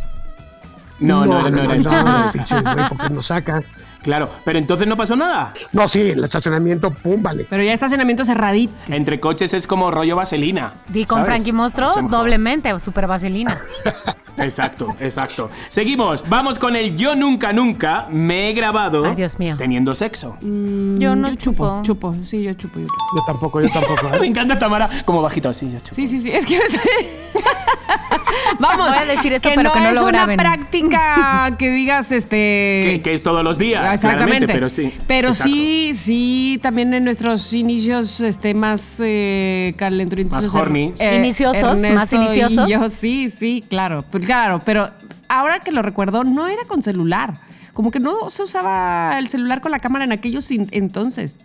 [0.99, 1.91] No, no, no, no, era eso.
[1.91, 3.63] no, pinche güey, porque nos sacan.
[4.01, 5.53] Claro, pero entonces no pasó nada.
[5.73, 7.45] No, sí, el estacionamiento, pum, vale.
[7.49, 8.73] Pero ya estacionamiento cerradito.
[8.87, 10.73] Entre coches es como rollo vaselina.
[10.93, 11.27] Y con ¿sabes?
[11.33, 12.19] Frankie Mostro, Mucho mejor.
[12.19, 13.59] doblemente, super vaselina.
[14.37, 15.49] Exacto, exacto.
[15.67, 16.23] Seguimos.
[16.29, 19.55] Vamos con el yo nunca, nunca me he grabado Ay, Dios mío.
[19.57, 20.37] teniendo sexo.
[20.41, 21.81] Yo no chupo.
[21.83, 23.03] Chupo, sí, yo chupo, yo chupo.
[23.17, 24.07] Yo tampoco, yo tampoco.
[24.17, 24.29] Me ¿eh?
[24.29, 25.69] encanta Tamara como bajito así.
[25.69, 25.93] Yo chupo.
[25.95, 26.31] Sí, sí, sí.
[26.31, 26.57] Es que.
[28.59, 28.89] Vamos.
[28.89, 30.37] Voy a decir esto, que pero no que no es lo una graben.
[30.37, 32.81] práctica que digas este.
[32.83, 34.47] Que, que es todos los días, Exactamente.
[34.47, 34.93] pero sí.
[35.07, 35.53] Pero Exacto.
[35.53, 39.73] sí, sí, también en nuestros inicios este, más eh.
[40.29, 40.93] Más horny.
[40.99, 42.69] Iniciosos, más y iniciosos.
[42.69, 44.05] yo, sí, sí, claro.
[44.25, 44.89] Claro, pero
[45.27, 47.35] ahora que lo recuerdo, no era con celular.
[47.73, 51.39] Como que no se usaba el celular con la cámara en aquellos entonces.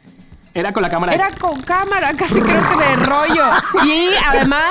[0.54, 1.12] Era con la cámara.
[1.14, 3.44] Era con cámara, casi creo que de rollo.
[3.84, 4.70] Y además,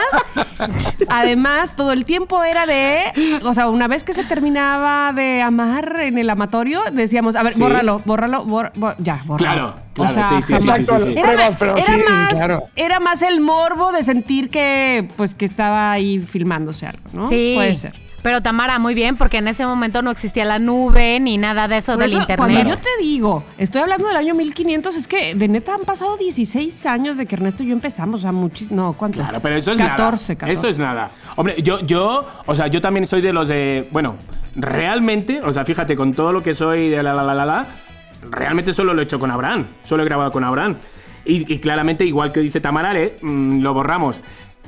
[1.10, 5.98] además, todo el tiempo era de, o sea, una vez que se terminaba de amar
[6.02, 7.60] en el amatorio, decíamos, a ver, Sí.
[7.62, 9.76] bórralo, bórralo, bor- bor- ya, bórralo.
[9.94, 11.20] Claro, claro, sí, sí, sí, Exacto, sí, sí, sí.
[11.20, 12.64] las pruebas, pero era sí, más, claro.
[12.76, 17.28] era más el morbo de sentir que, pues, que estaba ahí filmándose algo, ¿no?
[17.28, 17.54] Sí.
[17.56, 18.03] Puede ser.
[18.24, 21.78] Pero Tamara, muy bien, porque en ese momento no existía la nube ni nada de
[21.78, 22.38] eso Por del eso, internet.
[22.38, 26.16] Cuando yo te digo, estoy hablando del año 1500, es que de neta han pasado
[26.16, 29.18] 16 años de que Ernesto y yo empezamos, o sea, muchísimo, no, ¿cuánto?
[29.18, 30.40] Claro, pero eso es 14, nada.
[30.40, 30.54] 14.
[30.54, 31.12] Eso es nada.
[31.36, 33.90] Hombre, yo, yo, o sea, yo también soy de los de.
[33.92, 34.16] Bueno,
[34.56, 37.68] realmente, o sea, fíjate, con todo lo que soy de la la la la la,
[38.32, 39.68] realmente solo lo he hecho con Abraham.
[39.84, 40.78] Solo he grabado con Abraham.
[41.26, 44.22] Y, y claramente, igual que dice Tamarale, mm, lo borramos.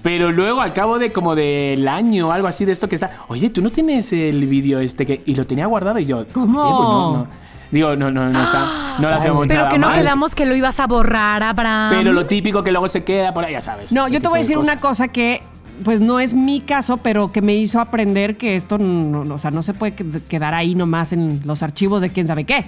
[0.06, 3.10] Pero luego, al cabo de como del año o algo así de esto que está.
[3.28, 5.24] Oye, tú no tienes el vídeo este que.
[5.26, 6.28] Y lo tenía guardado y yo.
[6.32, 6.60] ¿Cómo?
[6.60, 7.28] "Oye, pues no, no".
[7.72, 8.98] Digo, no, no, no está.
[9.00, 9.98] No lo hacemos Pero nada que no mal.
[10.00, 11.90] quedamos que lo ibas a borrar, Abraham.
[11.90, 13.92] Pero lo típico que luego se queda por ahí, ya sabes.
[13.92, 15.42] No, yo te voy a de decir una cosa que,
[15.84, 19.38] pues no es mi caso, pero que me hizo aprender que esto no, no- o
[19.40, 22.66] sea, no se puede que- quedar ahí nomás en los archivos de quién sabe qué.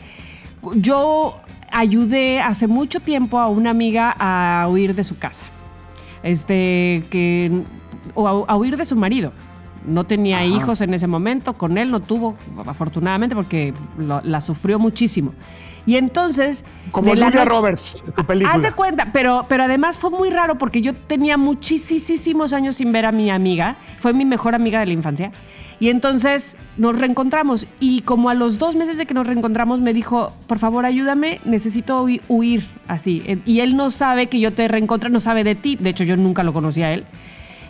[0.73, 1.37] Yo
[1.71, 5.45] ayudé hace mucho tiempo a una amiga a huir de su casa.
[6.23, 7.63] Este, que.
[8.15, 9.31] o a, a huir de su marido.
[9.85, 14.79] No tenía hijos en ese momento, con él no tuvo, afortunadamente, porque lo- la sufrió
[14.79, 15.33] muchísimo.
[15.87, 16.63] Y entonces.
[16.91, 18.53] Como la Julia no- Roberts, tu película.
[18.53, 22.91] Haz de cuenta, pero, pero además fue muy raro porque yo tenía muchísimos años sin
[22.91, 23.77] ver a mi amiga.
[23.97, 25.31] Fue mi mejor amiga de la infancia.
[25.79, 27.67] Y entonces nos reencontramos.
[27.79, 31.39] Y como a los dos meses de que nos reencontramos, me dijo: Por favor, ayúdame,
[31.45, 33.41] necesito hui- huir así.
[33.45, 35.77] Y él no sabe que yo te reencontré, no sabe de ti.
[35.77, 37.05] De hecho, yo nunca lo conocía a él.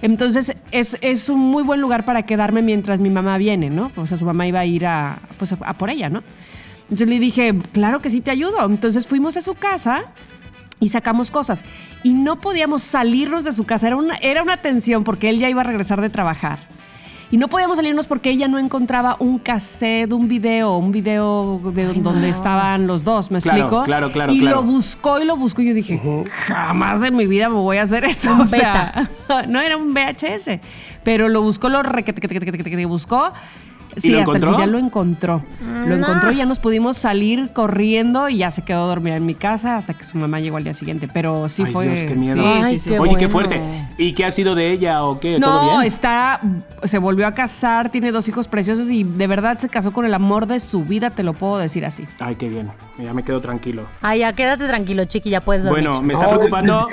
[0.02, 3.92] Entonces es, es un muy buen lugar para quedarme mientras mi mamá viene, ¿no?
[3.96, 6.22] O sea, su mamá iba a ir a, pues, a por ella, ¿no?
[6.90, 8.66] Yo le dije, claro que sí te ayudo.
[8.66, 10.04] Entonces fuimos a su casa
[10.80, 11.62] y sacamos cosas.
[12.04, 13.88] Y no podíamos salirnos de su casa.
[13.88, 16.60] Era una, era una tensión porque él ya iba a regresar de trabajar.
[17.30, 21.94] Y no podíamos salirnos porque ella no encontraba un cassette, un video, un video de
[21.96, 23.84] donde estaban los dos, ¿me Claro, explico?
[23.84, 24.56] claro, claro, Y claro.
[24.58, 25.62] lo buscó y lo buscó.
[25.62, 26.00] Y yo dije,
[26.48, 28.32] jamás en mi vida me voy a hacer esto.
[28.34, 29.10] Un o sea,
[29.50, 30.62] no era un VHS.
[31.04, 31.82] Pero lo buscó, lo
[32.86, 33.34] buscó.
[33.96, 34.52] Sí, hasta el encontró?
[34.54, 35.44] final lo encontró.
[35.86, 39.26] Lo encontró y ya nos pudimos salir corriendo y ya se quedó a dormir en
[39.26, 41.08] mi casa hasta que su mamá llegó al día siguiente.
[41.12, 41.88] Pero sí Ay, fue.
[41.88, 42.36] Dios, qué miedo.
[42.44, 42.90] sí, Ay, sí, sí.
[42.92, 43.62] qué Oye, qué fuerte.
[43.98, 45.40] ¿Y qué ha sido de ella o qué?
[45.40, 45.88] ¿Todo No, bien?
[45.88, 46.42] está,
[46.84, 50.14] se volvió a casar, tiene dos hijos preciosos y de verdad se casó con el
[50.14, 52.06] amor de su vida, te lo puedo decir así.
[52.20, 52.70] Ay, qué bien.
[53.00, 53.84] Ya me quedo tranquilo.
[54.02, 55.84] Ay, ya quédate tranquilo, chiqui, ya puedes dormir.
[55.84, 56.88] Bueno, me está No, preocupando.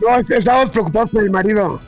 [0.00, 1.80] No, estamos preocupados por el marido.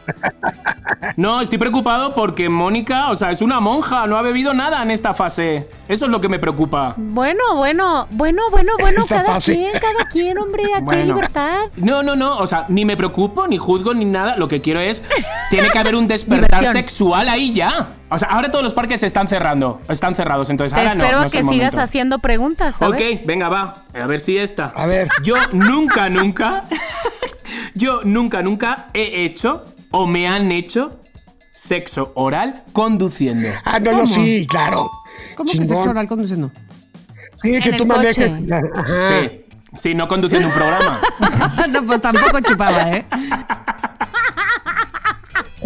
[1.17, 4.91] No, estoy preocupado porque Mónica, o sea, es una monja, no ha bebido nada en
[4.91, 5.69] esta fase.
[5.89, 6.95] Eso es lo que me preocupa.
[6.97, 9.55] Bueno, bueno, bueno, bueno, bueno, Esta cada fase.
[9.55, 11.15] quien, cada quien, hombre, aquí hay Bueno.
[11.15, 11.61] libertad.
[11.77, 14.37] No, no, no, o sea, ni me preocupo, ni juzgo, ni nada.
[14.37, 15.03] Lo que quiero es,
[15.51, 16.73] tiene que haber un despertar Diversión.
[16.73, 17.95] sexual ahí ya.
[18.11, 21.05] O sea, ahora todos los parques se están cerrando, están cerrados, entonces Te ahora no.
[21.05, 21.81] espero no es que el sigas momento.
[21.81, 23.01] haciendo preguntas, ¿sabes?
[23.19, 23.83] Ok, venga, va.
[23.95, 24.73] A ver si esta.
[24.75, 25.09] A ver.
[25.23, 26.65] Yo nunca, nunca.
[27.75, 31.01] yo nunca, nunca he hecho o me han hecho
[31.59, 33.49] sexo oral conduciendo.
[33.65, 34.91] Ah, no, yo sí, claro.
[35.35, 36.53] ¿Cómo que sexo oral conduciendo?
[37.43, 37.87] Sí, que tú.
[37.93, 39.01] Ajá.
[39.09, 39.45] Sí.
[39.77, 41.01] Sí, no conduciendo un programa.
[41.71, 43.05] no, pues tampoco chupaba, ¿eh?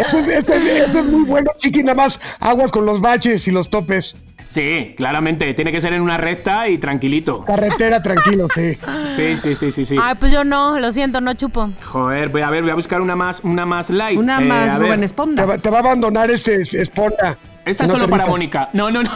[0.05, 3.47] Esto, es- esto es- esto es muy bueno, chiqui, nada más aguas con los baches
[3.49, 4.15] y los topes.
[4.45, 5.55] Sí, claramente.
[5.55, 7.45] Tiene que ser en una recta y tranquilito.
[7.45, 8.77] Carretera, tranquilo, sí.
[9.07, 9.97] Sí, sí, sí, sí, sí.
[10.03, 11.71] Ay, pues yo no, lo siento, no chupo.
[11.85, 14.19] Joder, voy a ver, voy a buscar una más, una más light.
[14.19, 14.89] Una Eh, a más ver.
[14.89, 15.45] Rubén Te Esponda.
[15.47, 17.39] va, te va a abandonar este es- Esponda.
[17.65, 18.27] Esta es no solo te para.
[18.27, 18.69] Mónica.
[18.73, 19.11] No, no, no.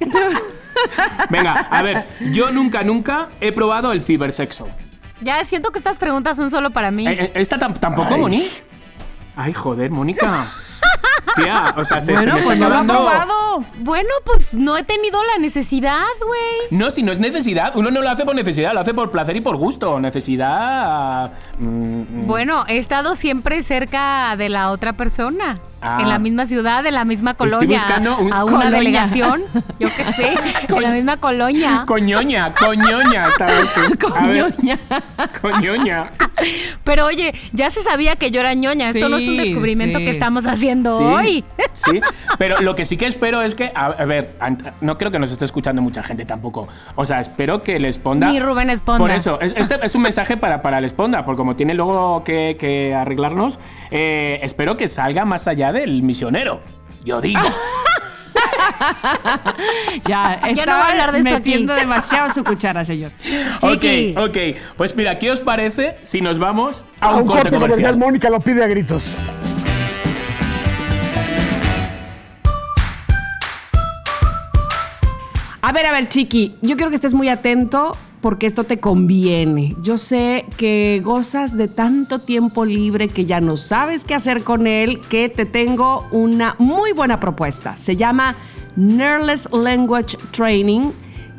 [1.28, 2.04] Venga, a ver.
[2.32, 4.66] Yo nunca, nunca he probado el cibersexo.
[5.20, 7.06] Ya siento que estas preguntas son solo para mí.
[7.06, 8.16] Eh, eh, ¿Esta tam- tampoco.
[8.16, 8.48] Moni?
[9.40, 10.46] Ay, joder, Mónica.
[11.36, 13.64] Tía, o sea, se, se bueno, me está pues no lo probado.
[13.78, 16.78] Bueno, pues no he tenido la necesidad, güey.
[16.78, 17.72] No, si no es necesidad.
[17.76, 19.98] Uno no lo hace por necesidad, lo hace por placer y por gusto.
[20.00, 21.32] Necesidad.
[21.58, 25.54] mm, Bueno, he estado siempre cerca de la otra persona.
[25.82, 25.98] Ah.
[26.02, 27.78] En la misma ciudad, en la misma Estoy colonia.
[27.78, 28.78] buscando un- A una Colonia.
[28.78, 29.42] delegación.
[29.78, 30.34] Yo qué sé.
[30.76, 31.84] en la misma colonia.
[31.86, 34.08] Coñoña, coñoña, estabas tú.
[34.10, 34.78] Coñoña.
[35.40, 36.04] Coñoña.
[36.84, 38.90] Pero oye, ya se sabía que yo era ñoña.
[38.90, 40.04] Esto no es un descubrimiento sí.
[40.04, 41.19] que estamos haciendo Sí, hoy.
[41.72, 42.00] sí,
[42.38, 44.30] pero lo que sí que espero es que, a, a ver,
[44.80, 46.66] no creo que nos esté escuchando mucha gente tampoco.
[46.96, 48.30] O sea, espero que les Esponda.
[48.30, 48.98] Ni Rubén Esponda.
[48.98, 52.24] Por eso, es, este es un mensaje para, para el Esponda, porque como tiene luego
[52.24, 53.58] que, que arreglarnos,
[53.90, 56.60] eh, espero que salga más allá del misionero.
[57.04, 57.40] Yo digo.
[60.06, 61.38] Ya, Ya no estaba va a hablar de esto aquí.
[61.50, 63.12] metiendo demasiado su cuchara, señor.
[63.60, 64.14] Chiqui.
[64.16, 64.36] ok, ok.
[64.76, 67.78] Pues mira, ¿qué os parece si nos vamos a A un, un corte corte comercial,
[67.92, 67.98] comercial?
[67.98, 69.02] Mónica lo pide a gritos.
[75.70, 79.76] A ver, a ver, Chiqui, yo quiero que estés muy atento porque esto te conviene.
[79.84, 84.66] Yo sé que gozas de tanto tiempo libre que ya no sabes qué hacer con
[84.66, 87.76] él, que te tengo una muy buena propuesta.
[87.76, 88.34] Se llama
[88.74, 90.90] Nerless Language Training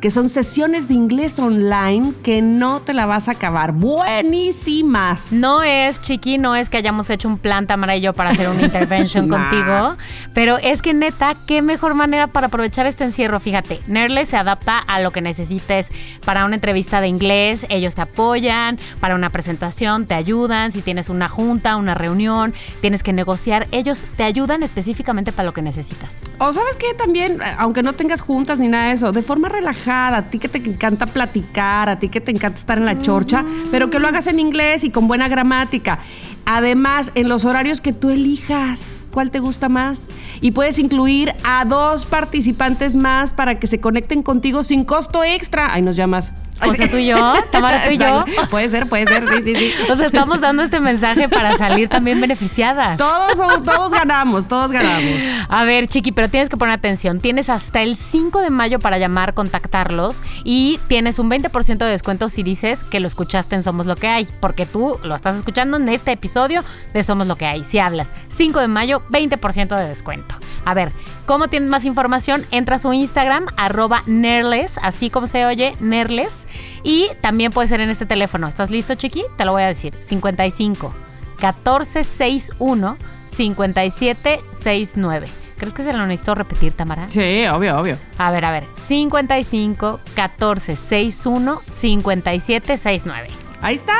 [0.02, 3.70] que son sesiones de inglés online que no te la vas a acabar.
[3.72, 5.30] Buenísimas.
[5.30, 8.48] No es, Chiqui, no es que hayamos hecho un plan Tamara y yo para hacer
[8.48, 9.38] una intervention Nah.
[9.48, 9.96] contigo,
[10.34, 13.38] pero es que neta, qué mejor manera para aprovechar este encierro.
[13.38, 15.92] Fíjate, Nerle se adapta a lo que necesites
[16.24, 21.10] para una entrevista de inglés, ellos te apoyan, para una presentación te ayudan, si tienes
[21.10, 26.22] una junta, una reunión, tienes que negociar, ellos te ayudan específicamente para lo que necesitas.
[26.38, 29.91] O sabes que también, aunque no tengas juntas ni nada de eso, de forma relajada,
[29.92, 33.44] a ti que te encanta platicar, a ti que te encanta estar en la chorcha,
[33.70, 35.98] pero que lo hagas en inglés y con buena gramática.
[36.46, 40.08] Además, en los horarios que tú elijas, ¿cuál te gusta más?
[40.40, 45.72] Y puedes incluir a dos participantes más para que se conecten contigo sin costo extra.
[45.72, 46.32] Ahí nos llamas
[46.66, 48.24] O sea, tú y yo, Tamara, tú y yo.
[48.50, 49.72] Puede ser, puede ser, sí, sí, sí.
[49.90, 52.98] O sea, estamos dando este mensaje para salir también beneficiadas.
[52.98, 55.20] Todos, todos ganamos, todos ganamos.
[55.48, 57.20] A ver, Chiqui, pero tienes que poner atención.
[57.20, 62.28] Tienes hasta el 5 de mayo para llamar, contactarlos y tienes un 20% de descuento
[62.28, 65.76] si dices que lo escuchaste en Somos Lo que hay, porque tú lo estás escuchando
[65.76, 67.64] en este episodio de Somos Lo que hay.
[67.64, 70.34] Si hablas 5 de mayo, 20% de descuento.
[70.64, 70.92] A ver,
[71.26, 72.46] ¿cómo tienes más información?
[72.50, 76.46] Entra a su Instagram, arroba Nerles, así como se oye, Nerles.
[76.82, 78.48] Y también puede ser en este teléfono.
[78.48, 79.24] ¿Estás listo, Chiqui?
[79.36, 79.94] Te lo voy a decir.
[80.00, 80.94] 55
[81.40, 85.28] 1461 5769.
[85.56, 87.06] ¿Crees que se lo necesito repetir, Tamara?
[87.08, 87.96] Sí, obvio, obvio.
[88.18, 88.66] A ver, a ver.
[88.74, 93.28] 55 14 61 57 69.
[93.60, 93.94] Ahí está.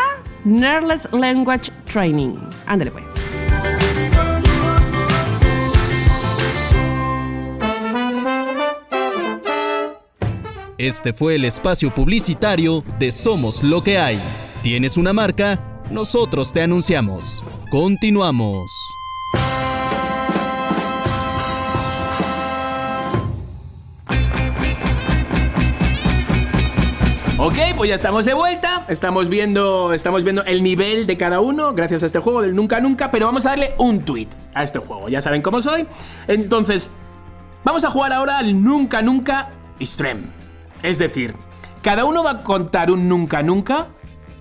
[0.45, 2.35] Nerless Language Training.
[2.67, 3.07] Ándale pues.
[10.83, 14.21] Este fue el espacio publicitario de Somos lo que hay.
[14.65, 15.81] ¿Tienes una marca?
[15.93, 17.45] Nosotros te anunciamos.
[17.71, 18.69] Continuamos.
[27.39, 28.85] Ok, pues ya estamos de vuelta.
[28.89, 32.81] Estamos viendo, estamos viendo el nivel de cada uno gracias a este juego del Nunca
[32.81, 35.09] Nunca, pero vamos a darle un tweet a este juego.
[35.09, 35.87] Ya saben cómo soy.
[36.27, 36.91] Entonces,
[37.63, 40.42] vamos a jugar ahora al Nunca Nunca Extreme.
[40.83, 41.35] Es decir,
[41.83, 43.89] cada uno va a contar un Nunca Nunca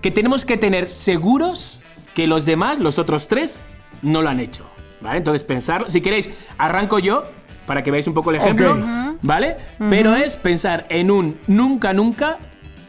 [0.02, 1.82] que tenemos que tener seguros
[2.16, 3.64] que los demás, los otros tres,
[4.02, 4.66] no lo han hecho.
[5.02, 5.18] ¿Vale?
[5.18, 7.24] Entonces, pensar, si queréis, arranco yo
[7.66, 8.78] para que veáis un poco el ejemplo.
[9.22, 9.58] ¿Vale?
[9.90, 12.38] Pero es pensar en un Nunca Nunca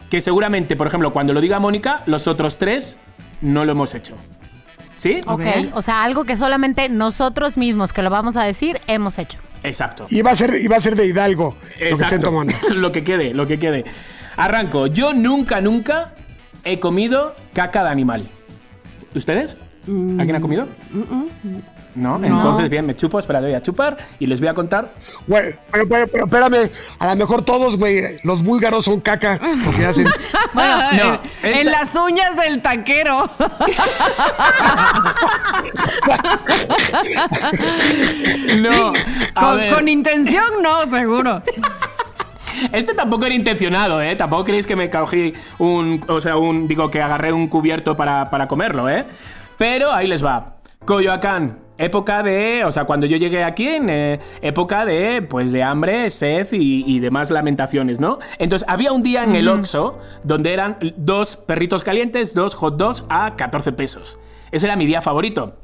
[0.09, 2.99] que seguramente, por ejemplo, cuando lo diga Mónica, los otros tres
[3.41, 4.15] no lo hemos hecho.
[4.95, 5.21] ¿Sí?
[5.25, 5.47] Ok, Ok.
[5.73, 9.39] o sea, algo que solamente nosotros mismos que lo vamos a decir hemos hecho.
[9.63, 10.05] Exacto.
[10.09, 12.27] Y va a ser, y va a ser de Hidalgo lo que estén Exacto.
[12.27, 12.53] tomando.
[12.75, 13.85] lo que quede, lo que quede.
[14.35, 14.87] Arranco.
[14.87, 16.13] Yo nunca, nunca
[16.63, 18.27] he comido caca de animal.
[19.15, 19.57] ¿Ustedes?
[19.87, 20.67] ¿Alguien ha comido?
[21.95, 24.93] No, entonces bien, me chupo, espera, voy a chupar y les voy a contar.
[25.27, 29.85] Güey, pero, pero- pero espérame, a lo mejor todos, güey, los búlgaros son caca, porque
[29.85, 30.07] hacen...
[30.53, 33.29] Bueno, no, en, esta- en las uñas del taquero.
[38.61, 38.93] No,
[39.73, 41.41] con intención, no, seguro.
[42.71, 44.15] Este tampoco era intencionado, ¿eh?
[44.15, 46.03] Tampoco creéis que me cogí un.
[46.07, 46.67] O sea, un.
[46.67, 49.05] Digo, que agarré un cubierto para, para comerlo, ¿eh?
[49.57, 50.55] Pero ahí les va.
[50.85, 51.57] Coyoacán.
[51.77, 52.63] Época de.
[52.65, 55.21] O sea, cuando yo llegué aquí, en eh, época de.
[55.21, 58.19] Pues de hambre, sed y, y demás lamentaciones, ¿no?
[58.37, 63.03] Entonces, había un día en el Oxxo donde eran dos perritos calientes, dos hot dogs
[63.09, 64.17] a 14 pesos.
[64.51, 65.55] Ese era mi día favorito.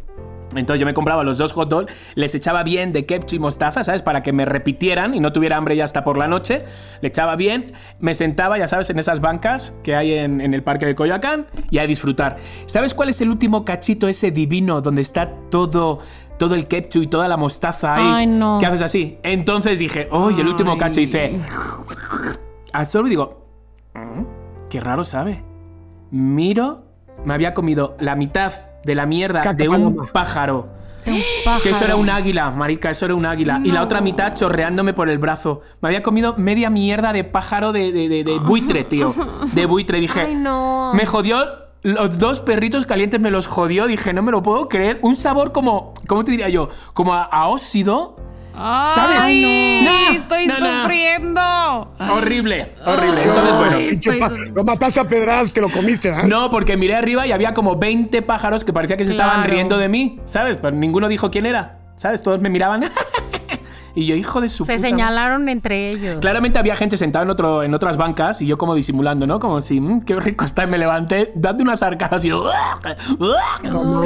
[0.56, 3.84] Entonces yo me compraba los dos hot dogs, les echaba bien de ketchup y mostaza,
[3.84, 4.02] ¿sabes?
[4.02, 6.64] Para que me repitieran y no tuviera hambre ya hasta por la noche.
[7.02, 10.64] Le echaba bien, me sentaba, ya sabes, en esas bancas que hay en, en el
[10.64, 12.38] parque de Coyoacán y a disfrutar.
[12.66, 16.00] ¿Sabes cuál es el último cachito ese divino donde está todo,
[16.40, 18.04] todo el ketchup y toda la mostaza ahí?
[18.06, 18.58] Ay, no.
[18.60, 19.20] ¿Qué haces así?
[19.24, 21.40] Entonces dije, oye, el último cacho hice...
[22.74, 23.46] Al solo digo,
[23.94, 24.24] "Mm,
[24.70, 25.44] qué raro sabe.
[26.12, 26.84] Miro,
[27.26, 28.52] me había comido la mitad
[28.84, 30.10] de la mierda Caca de un paloma.
[30.12, 30.68] pájaro.
[31.06, 31.64] De un pájaro.
[31.64, 33.62] Que eso era un águila, marica, eso era un águila.
[33.64, 35.62] Y la otra mitad chorreándome por el brazo.
[35.82, 39.14] Me había comido media mierda de pájaro de, de- de- de buitre, tío.
[39.54, 40.00] De buitre.
[40.02, 40.92] Dije, Ay, no.
[40.94, 41.38] me jodió.
[41.82, 43.88] Los dos perritos calientes me los jodió.
[43.88, 45.00] Dije, no me lo puedo creer.
[45.02, 46.68] Un sabor como, ¿cómo te diría yo?
[46.94, 48.18] Como a, a óxido.
[48.94, 49.24] ¿Sabes?
[49.24, 50.82] Ay, No, estoy no, no.
[50.82, 51.42] sufriendo.
[52.12, 53.24] Horrible, horrible.
[53.24, 54.46] Entonces, bueno.
[54.54, 56.24] Lo mataste a pedradas, te lo comiste, ¿ah?
[56.24, 59.78] No, porque miré arriba y había como 20 pájaros que parecía que se estaban riendo
[59.78, 60.58] de mí, ¿sabes?
[60.58, 62.22] Pero ninguno dijo quién era, ¿sabes?
[62.22, 62.84] Todos me miraban.
[63.96, 66.20] y yo, hijo de su Se puta señalaron entre ellos.
[66.20, 69.40] Claramente había gente sentada en, otro, en otras bancas y yo como disimulando, ¿no?
[69.40, 70.64] Como si, "Mm, qué rico está.
[70.64, 72.50] Y me levanté, dando unas arcadas y yo...
[73.64, 74.02] No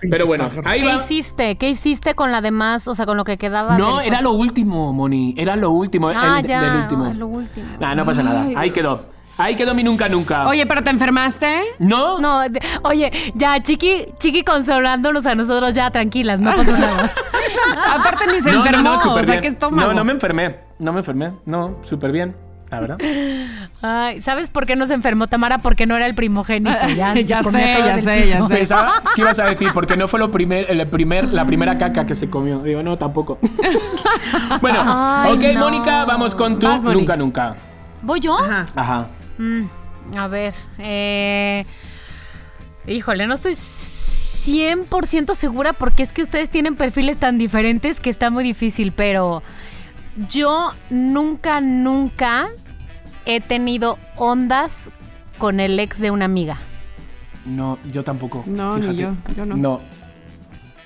[0.00, 0.94] Pero bueno, ahí ¿Qué va.
[0.96, 1.56] hiciste?
[1.56, 2.86] ¿Qué hiciste con la demás?
[2.88, 3.76] O sea, con lo que quedaba.
[3.76, 5.34] No, del- era lo último, Moni.
[5.36, 6.08] Era lo último.
[6.14, 6.60] Ah, el, ya.
[6.62, 7.12] Del último.
[7.14, 7.66] Lo último.
[7.80, 8.46] Nah, no pasa nada.
[8.56, 9.02] Ahí quedó.
[9.38, 10.46] Ahí quedó mi nunca nunca.
[10.48, 11.62] Oye, pero te enfermaste.
[11.78, 12.18] ¿No?
[12.18, 12.40] No,
[12.82, 17.10] oye, ya, Chiqui, Chiqui consolándonos a nosotros ya tranquilas, no pasó nada.
[17.94, 18.82] Aparte ni se No, no, enfermó.
[18.90, 19.40] no, súper o sea, bien.
[19.42, 19.88] ¿qué estómago?
[19.88, 20.56] No, no me enfermé.
[20.80, 21.30] No me enfermé.
[21.46, 22.34] No, súper bien.
[22.70, 22.98] La verdad.
[23.80, 25.58] Ay, ¿sabes por qué no se enfermó Tamara?
[25.58, 26.76] Porque no era el primogénito.
[26.96, 28.54] Ya, se Ya sé, ya sé, ya sé.
[28.54, 32.04] Pensaba que ibas a decir, porque no fue lo primer, el primer, la primera caca
[32.04, 32.58] que se comió.
[32.58, 33.38] Digo, no, tampoco.
[34.60, 35.60] bueno, Ay, ok, no.
[35.60, 37.54] Mónica, vamos con tu Vas, nunca, nunca.
[38.02, 38.36] ¿Voy yo?
[38.38, 38.66] Ajá.
[38.74, 39.06] Ajá.
[39.38, 39.64] Mm,
[40.16, 41.64] a ver, eh...
[42.86, 48.30] Híjole, no estoy 100% segura porque es que ustedes tienen perfiles tan diferentes que está
[48.30, 49.42] muy difícil, pero
[50.28, 52.48] yo nunca, nunca
[53.26, 54.88] he tenido ondas
[55.36, 56.56] con el ex de una amiga?
[57.44, 58.42] No, yo tampoco.
[58.46, 59.56] No, ni yo, yo no.
[59.56, 59.80] No.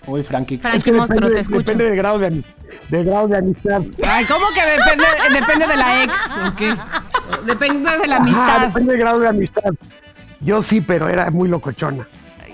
[0.06, 0.58] Uy, Frankie.
[0.58, 1.58] Frankie Es que Monstruo, depende, te escucho.
[1.60, 2.42] depende del grado de,
[2.88, 3.82] del grado de amistad.
[4.04, 5.04] Ay, ¿cómo que depende,
[5.40, 6.14] depende de la ex?
[6.46, 6.76] ¿o qué?
[7.46, 8.60] Depende de la Ajá, amistad.
[8.68, 9.70] depende del grado de amistad.
[10.40, 12.06] Yo sí, pero era muy locochona.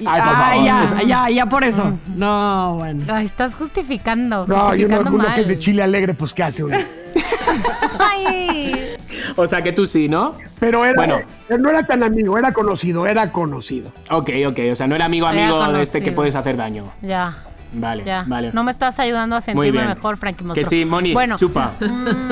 [0.06, 0.64] Ay, por favor.
[0.64, 1.98] ya, Es- ya, ya por eso.
[2.14, 3.04] No, bueno.
[3.12, 4.46] Ay, estás justificando.
[4.46, 5.34] No, justificando uno mal.
[5.34, 6.76] que es de chile alegre, pues ¿qué hace uno?
[7.98, 8.96] Ay.
[9.36, 10.34] O sea que tú sí, ¿no?
[10.60, 11.18] Pero era, Bueno.
[11.48, 13.92] eh, no era tan amigo, era conocido, era conocido.
[14.10, 14.58] Ok, ok.
[14.72, 16.92] O sea, no era amigo Era amigo de este que puedes hacer daño.
[17.02, 17.36] Ya.
[17.72, 18.24] Vale, Ya.
[18.26, 18.50] vale.
[18.54, 20.70] No me estás ayudando a sentirme mejor, Frankie Que Monstruo.
[20.70, 21.74] sí, Moni, Bueno, chupa.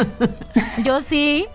[0.84, 1.46] yo sí,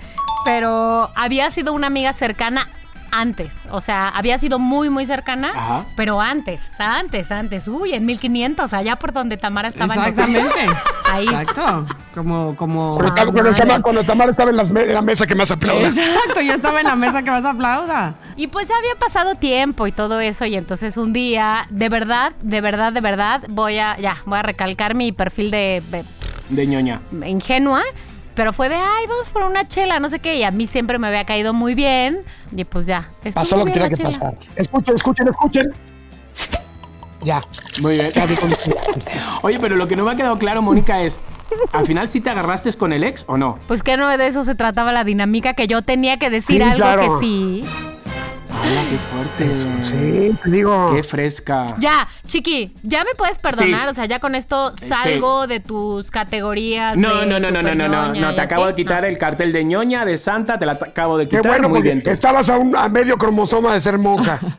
[0.45, 2.69] pero había sido una amiga cercana
[3.13, 3.63] antes.
[3.71, 5.83] O sea, había sido muy, muy cercana, Ajá.
[5.97, 7.67] pero antes, antes, antes.
[7.67, 9.93] Uy, en 1500, allá por donde Tamara estaba.
[9.95, 10.55] en- Exactamente.
[11.11, 11.25] Ahí.
[11.27, 11.85] Exacto.
[12.15, 12.95] Como, como.
[12.95, 13.51] Cuando, Ah, cuando.
[13.51, 15.87] Tamara, cuando Tamara estaba en, las me- en la mesa que más aplauda.
[15.89, 18.15] Exacto, yo estaba en la mesa que más aplauda.
[18.37, 22.31] Y pues ya había pasado tiempo y todo eso y entonces un día, de verdad,
[22.41, 26.05] de verdad, de verdad, voy a, ya, voy a recalcar mi perfil de, de-
[26.47, 27.01] De ñoña.
[27.27, 27.81] ingenua,
[28.35, 30.97] pero fue de, ay, vamos por una chela, no sé qué, y a mí siempre
[30.99, 32.21] me había caído muy bien
[32.55, 33.07] y pues ya.
[33.33, 34.09] Pasó lo que tenía que chela.
[34.09, 34.35] pasar.
[34.55, 35.73] Escuchen, escuchen, escuchen.
[37.23, 37.41] Ya.
[37.81, 38.11] Muy bien.
[39.43, 41.19] Oye, pero lo que no me ha quedado claro, Mónica, es.
[41.73, 43.59] ¿Al final sí te agarraste con el ex o no?
[43.67, 46.61] Pues que no de eso se trataba la dinámica, que yo tenía que decir Sí,
[46.63, 47.19] algo claro.
[47.19, 47.65] que sí.
[48.63, 49.49] ¡Hala, qué fuerte!
[49.83, 50.91] Sí, te digo.
[50.93, 51.73] ¡Qué fresca!
[51.79, 53.91] Ya, Chiqui, ya me puedes perdonar, Sí.
[53.91, 54.87] o sea, ya con esto Sí.
[54.87, 56.95] salgo de tus categorías.
[56.97, 58.71] No, de no, no, no, no, no, no, no, te acabo así.
[58.73, 59.09] de quitar No.
[59.09, 61.51] el cartel de ñoña, de santa, te la acabo de Qué quitar.
[61.51, 62.01] bueno, Muy bien.
[62.03, 62.09] tú.
[62.11, 64.39] estabas a, un, a medio cromosoma de ser monja.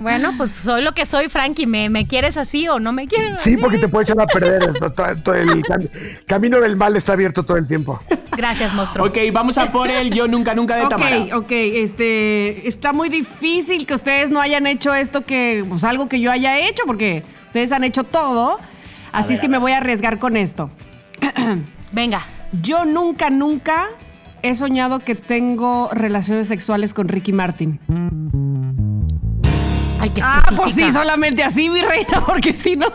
[0.00, 1.66] Bueno, pues soy lo que soy, Frankie.
[1.66, 3.42] ¿Me, me quieres así o no me quieres?
[3.42, 4.62] Sí, porque te puede echar a perder.
[4.68, 5.90] el, to- to- el cam-
[6.26, 8.00] camino del mal está abierto todo el tiempo.
[8.36, 9.06] Gracias, monstruo.
[9.06, 11.16] Ok, vamos a por el yo nunca nunca de Ok, Tamara.
[11.36, 16.20] ok, este, está muy difícil que ustedes no hayan hecho esto que, pues algo que
[16.20, 18.58] yo haya hecho, porque ustedes han hecho todo,
[19.12, 20.70] así ver, es que me voy a arriesgar con esto.
[21.92, 22.22] Venga.
[22.62, 23.88] Yo nunca, nunca
[24.42, 27.80] he soñado que tengo relaciones sexuales con Ricky Martin.
[30.00, 32.86] Ay, qué Ah, pues sí, solamente así, mi reina, porque si no...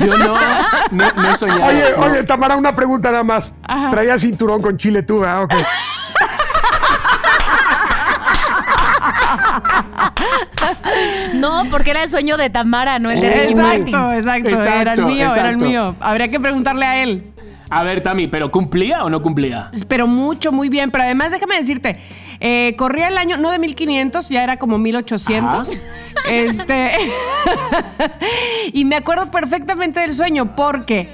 [0.00, 0.36] Yo no,
[0.90, 1.64] no, no he soñado.
[1.64, 2.04] Oye, no.
[2.04, 3.54] oye, Tamara, una pregunta nada más.
[3.62, 3.90] Ajá.
[3.90, 5.48] Traía cinturón con chile tú, ¿verdad?
[11.46, 13.86] No, porque era el sueño de Tamara, no el de Ricky Martin.
[13.86, 15.96] Exacto, exacto, Exacto, era el mío, era el mío.
[16.00, 17.32] Habría que preguntarle a él.
[17.68, 19.70] A ver, Tami, ¿pero cumplía o no cumplía?
[19.88, 20.92] Pero mucho, muy bien.
[20.92, 21.98] Pero además, déjame decirte,
[22.38, 25.68] eh, corría el año, no de 1500, ya era como 1800.
[25.68, 25.78] Ajá.
[26.30, 26.92] Este.
[28.72, 31.08] y me acuerdo perfectamente del sueño porque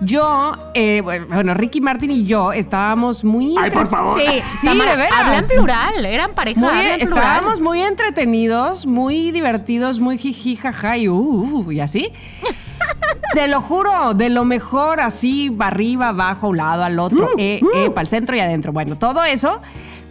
[0.00, 3.54] yo, eh, bueno, Ricky Martin y yo estábamos muy.
[3.58, 4.20] Ay, por favor.
[4.20, 5.12] Sí, Sí, de veras.
[5.12, 6.60] Hablan plural, eran pareja.
[6.60, 7.18] Muy, hablan plural.
[7.18, 12.12] estábamos muy entretenidos, muy divertidos, muy jiji, jaja y, uh, uh, y así.
[13.34, 17.90] Te lo juro, de lo mejor, así, arriba, abajo, un lado, al otro, eh, eh,
[17.90, 18.72] para el centro y adentro.
[18.72, 19.60] Bueno, todo eso.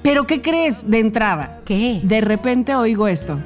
[0.02, 1.60] Pero, ¿qué crees de entrada?
[1.64, 2.00] ¿Qué?
[2.04, 3.38] De repente oigo esto.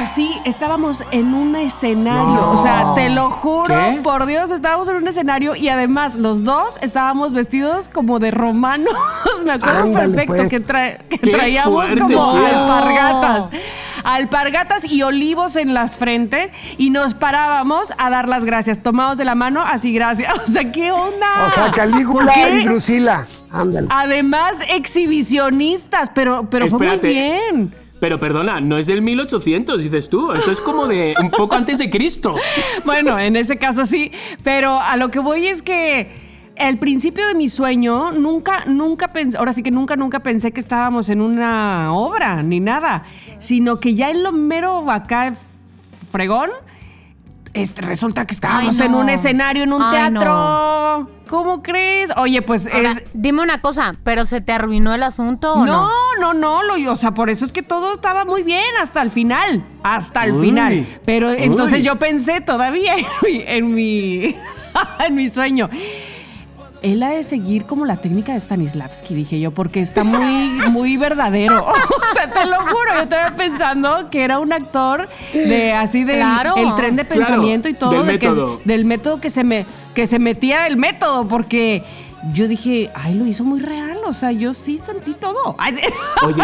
[0.00, 2.24] Así, estábamos en un escenario.
[2.34, 2.50] No.
[2.52, 4.00] O sea, te lo juro, ¿Qué?
[4.02, 8.94] por Dios, estábamos en un escenario y además los dos estábamos vestidos como de romanos.
[9.44, 10.48] Me acuerdo Ándale, perfecto pues.
[10.48, 12.46] que, tra- que Qué traíamos fuerte, como tío.
[12.46, 13.50] alpargatas.
[14.02, 18.82] Alpargatas y olivos en las frentes y nos parábamos a dar las gracias.
[18.82, 20.32] Tomados de la mano, así gracias.
[20.48, 21.46] O sea, ¿qué onda?
[21.46, 23.26] O sea, Calígula y Drusila.
[23.52, 23.88] Ándale.
[23.90, 27.74] Además, exhibicionistas, pero, pero fue muy bien.
[28.00, 30.32] Pero perdona, no es del 1800, dices tú.
[30.32, 32.34] Eso es como de un poco antes de Cristo.
[32.84, 34.10] Bueno, en ese caso sí,
[34.42, 36.08] pero a lo que voy es que
[36.58, 40.60] al principio de mi sueño nunca, nunca pensé, ahora sí que nunca, nunca pensé que
[40.60, 43.04] estábamos en una obra ni nada,
[43.38, 45.34] sino que ya en lo mero acá
[46.10, 46.50] fregón,
[47.54, 51.10] este, resulta que estábamos Ay, en un escenario, en un Ay, teatro.
[51.28, 52.10] ¿Cómo crees?
[52.16, 52.68] Oye, pues...
[52.72, 55.88] Ahora, es- dime una cosa, ¿pero se te arruinó el asunto o no?
[56.18, 59.00] no, no, no, lo, o sea, por eso es que todo estaba muy bien hasta
[59.02, 60.86] el final, hasta el Uy, final.
[61.04, 61.84] Pero entonces uy.
[61.84, 64.36] yo pensé todavía en mi, en mi,
[65.06, 65.70] en mi sueño.
[66.82, 70.96] Él ha de seguir como la técnica de Stanislavski, dije yo, porque está muy, muy
[70.96, 71.66] verdadero.
[72.10, 76.16] O sea, te lo juro, yo estaba pensando que era un actor de así del
[76.16, 76.54] Claro.
[76.56, 77.90] el tren de Claro, pensamiento y todo.
[77.92, 78.60] del de que método.
[78.64, 79.64] del método que se me,
[79.94, 81.82] que se metía el método, porque
[82.34, 83.98] yo dije, ay, lo hizo muy real.
[84.06, 85.56] O sea, yo sí sentí todo.
[86.22, 86.42] Oye,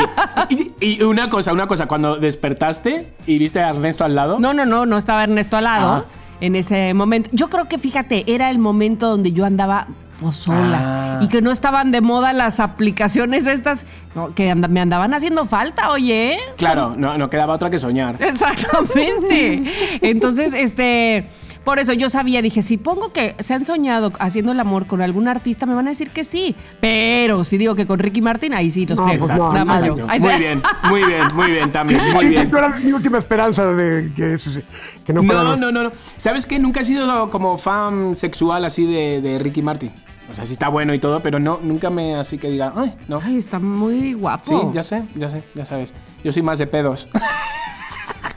[0.80, 4.38] y, y una cosa, una cosa, cuando despertaste y viste a Ernesto al lado.
[4.38, 6.04] No, no, no, no estaba Ernesto al lado Ajá.
[6.40, 7.28] en ese momento.
[7.32, 9.88] Yo creo que, fíjate, era el momento donde yo andaba
[10.20, 11.18] pues sola.
[11.18, 11.20] Ah.
[11.22, 15.90] Y que no estaban de moda las aplicaciones estas no, que me andaban haciendo falta,
[15.90, 16.38] oye.
[16.56, 18.22] Claro, no, no quedaba otra que soñar.
[18.22, 19.64] Exactamente.
[20.00, 21.28] Entonces, este,
[21.66, 25.02] por eso yo sabía, dije, si pongo que se han soñado haciendo el amor con
[25.02, 26.54] algún artista, me van a decir que sí.
[26.80, 29.18] Pero si digo que con Ricky Martin, ahí sí los No, creo.
[29.18, 29.92] pues Exacto, no, Nada más yo.
[29.92, 30.10] exacto.
[30.12, 32.48] Ahí Muy bien, muy bien, muy bien también, muy Sí, bien.
[32.50, 34.62] tú eras mi última esperanza de que eso sí,
[35.04, 35.92] que no No, no, no, no.
[36.16, 36.58] ¿Sabes qué?
[36.58, 39.90] Nunca he sido como fan sexual así de, de Ricky Martin.
[40.30, 42.94] O sea, sí está bueno y todo, pero no, nunca me así que diga, ay,
[43.08, 43.20] no.
[43.22, 44.44] Ay, está muy guapo.
[44.44, 45.94] Sí, ya sé, ya sé, ya sabes.
[46.24, 47.08] Yo soy más de pedos.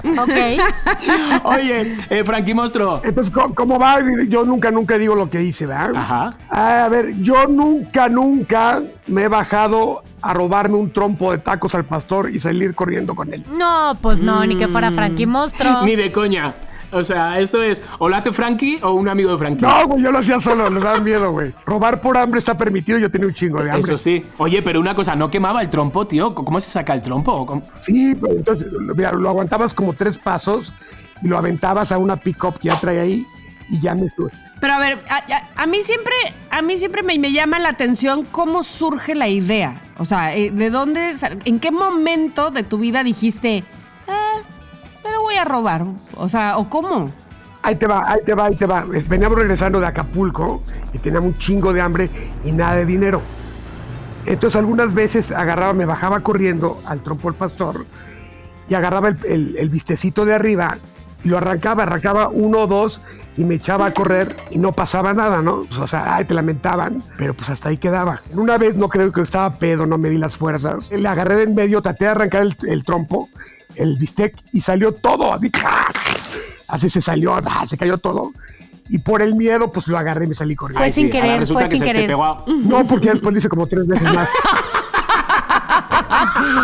[0.04, 1.44] Ok.
[1.44, 3.02] Oye, eh, Frankie Monstruo.
[3.04, 3.98] Entonces, ¿cómo, cómo va?
[4.28, 5.92] Yo nunca, nunca digo lo que hice, ¿verdad?
[5.96, 6.34] Ajá.
[6.50, 11.76] Ah, A ver, yo nunca, nunca me he bajado a robarme un trompo de tacos
[11.76, 13.44] al pastor y salir corriendo con él.
[13.52, 15.82] No, pues no, ni que fuera Frankie Monstruo.
[15.86, 16.54] Ni de coña.
[16.92, 19.66] O sea, eso es o lo hace Frankie o un amigo de Frankie.
[19.66, 21.54] No, güey, yo lo hacía solo, nos daban miedo, güey.
[21.66, 23.80] Robar por hambre está permitido, yo tenía un chingo de hambre.
[23.82, 24.26] Eso sí.
[24.38, 26.34] Oye, pero una cosa, ¿no quemaba el trompo, tío?
[26.34, 27.46] ¿Cómo se saca el trompo?
[27.46, 27.64] ¿Cómo?
[27.80, 30.74] Sí, pero entonces, mira, lo aguantabas como tres pasos
[31.22, 33.26] y lo aventabas a una pick-up que ya trae ahí
[33.70, 34.32] y ya me sube.
[34.60, 36.14] Pero a ver, a, a- a mí siempre,
[36.50, 39.82] a mí siempre me, me llama la atención cómo surge la idea.
[40.00, 41.14] O sea, eh, ¿de dónde,
[41.46, 43.64] en qué momento de tu vida dijiste,
[44.08, 44.40] ah,
[45.30, 45.86] voy a robar?
[46.16, 47.10] O sea, ¿o cómo?
[47.62, 48.84] Ahí te va, ahí te va, ahí te va.
[49.08, 52.10] Veníamos regresando de Acapulco y teníamos un chingo de hambre
[52.44, 53.22] y nada de dinero.
[54.26, 57.76] Entonces algunas veces agarraba, me bajaba corriendo al trompo del pastor
[58.68, 60.78] y agarraba el, el- el vistecito de arriba
[61.24, 63.02] y lo arrancaba, arrancaba uno o dos
[63.38, 65.64] y me echaba a correr y no pasaba nada, ¿no?
[65.68, 68.20] Pues, o sea, ay, te lamentaban, pero pues hasta ahí quedaba.
[68.34, 70.90] Una vez no creo que estaba pedo, no me di las fuerzas.
[70.92, 73.30] Le agarré de en medio, traté de arrancar el, el trompo,
[73.80, 75.52] el bistec y salió todo así.
[76.68, 78.32] Así se salió, ah, se cayó todo.
[78.90, 80.80] Y por el miedo, pues lo agarré y me salí corriendo.
[80.84, 82.08] Fue sin sí, querer, fue que sin querer.
[82.08, 84.28] pegó a- No, porque después lo hice como tres veces más.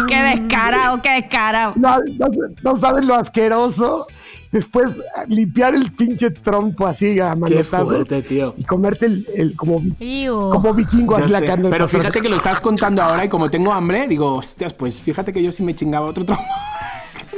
[0.07, 1.73] ¡Qué descarado, qué descarado!
[1.75, 2.27] No, no,
[2.63, 4.07] no sabes lo asqueroso.
[4.51, 4.87] Después
[5.27, 7.89] limpiar el pinche trompo así a manotazos.
[7.89, 8.53] fuerte, tío.
[8.57, 10.49] Y comerte el, el- como, Iu.
[10.49, 11.69] como vikingo así la carne.
[11.69, 15.33] Pero fíjate que lo estás contando ahora y como tengo hambre, digo, hostias, pues fíjate
[15.33, 16.43] que yo sí me chingaba otro trompo.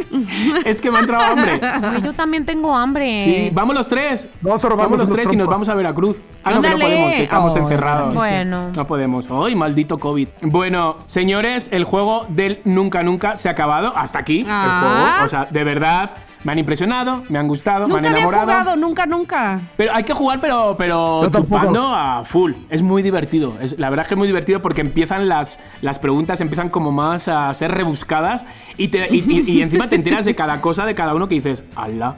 [0.66, 1.60] es que me ha entrado hambre.
[1.62, 3.16] Ay, yo también tengo hambre.
[3.24, 4.28] Sí, vamos los tres.
[4.42, 6.22] Vamos a robarnos Vamos los tres y nos vamos a Veracruz.
[6.44, 8.14] Ah, no, que no podemos, que estamos Oh, encerrados.
[8.14, 8.70] Bueno.
[8.76, 9.28] No podemos.
[9.32, 10.28] ¡Ay, maldito COVID!
[10.44, 13.94] Bueno, señores, el juego del nunca nunca se ha acabado.
[13.96, 14.64] Hasta aquí Ah.
[14.66, 15.26] el juego.
[15.26, 16.12] O sea, de verdad,
[16.48, 18.46] me han impresionado, me han gustado, me Nunca han había enamorado.
[18.62, 19.60] jugado, nunca, nunca.
[19.76, 22.54] Pero hay que jugar, pero, pero chupando a full.
[22.70, 23.58] Es muy divertido.
[23.60, 26.94] Es, la verdad es que es muy divertido porque empiezan las, las preguntas, empiezan como
[26.94, 28.46] más a ser rebuscadas
[28.78, 31.36] y, te- y, y- y encima te enteras de cada cosa de cada uno que
[31.36, 32.16] dices, ¡Hala!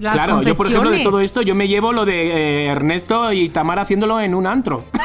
[0.00, 3.32] Las claro, yo por ejemplo de todo esto, yo me llevo lo de eh, Ernesto
[3.32, 4.86] y Tamara haciéndolo en un antro.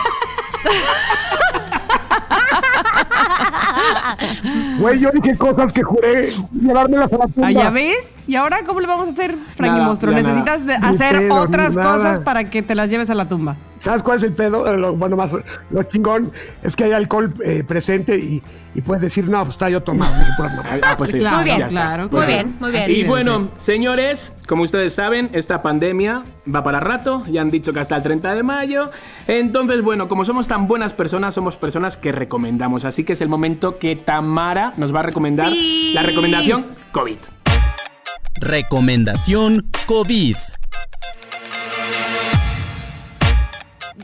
[4.84, 7.48] Güey, yo dije cosas que juré llevármelas a la tumba.
[7.48, 8.06] Ah, ¿Ya ves?
[8.28, 10.14] ¿Y ahora cómo le vamos a hacer, Frankie Nada, Monstruo?
[10.14, 13.56] Necesitas hacer pedo, otras cosas para que te las lleves a la tumba.
[13.80, 14.66] ¿Sabes cuál es el pedo?
[14.66, 15.32] Eh, Lo, bueno, más
[15.70, 16.32] lo chingón
[16.62, 18.42] es que hay alcohol eh, presente y,
[18.74, 20.06] y puedes decir, no, pues está yo pues, no.
[20.82, 21.20] Ah, pues sí.
[21.20, 22.34] Claro, Muy bien, claro, Pues Muy sí.
[22.44, 22.92] bien, muy bien.
[22.92, 26.24] Y bueno, señores, como ustedes saben, esta pandemia
[26.54, 28.90] va para rato, ya han dicho que hasta el 30 de mayo.
[29.28, 32.86] Entonces, bueno, como somos tan buenas personas, somos personas que recomendamos.
[32.86, 35.92] Así que es el momento que Tamara nos va a recomendar Sí.
[35.94, 37.18] la recomendación COVID.
[38.36, 40.36] Recomendación COVID.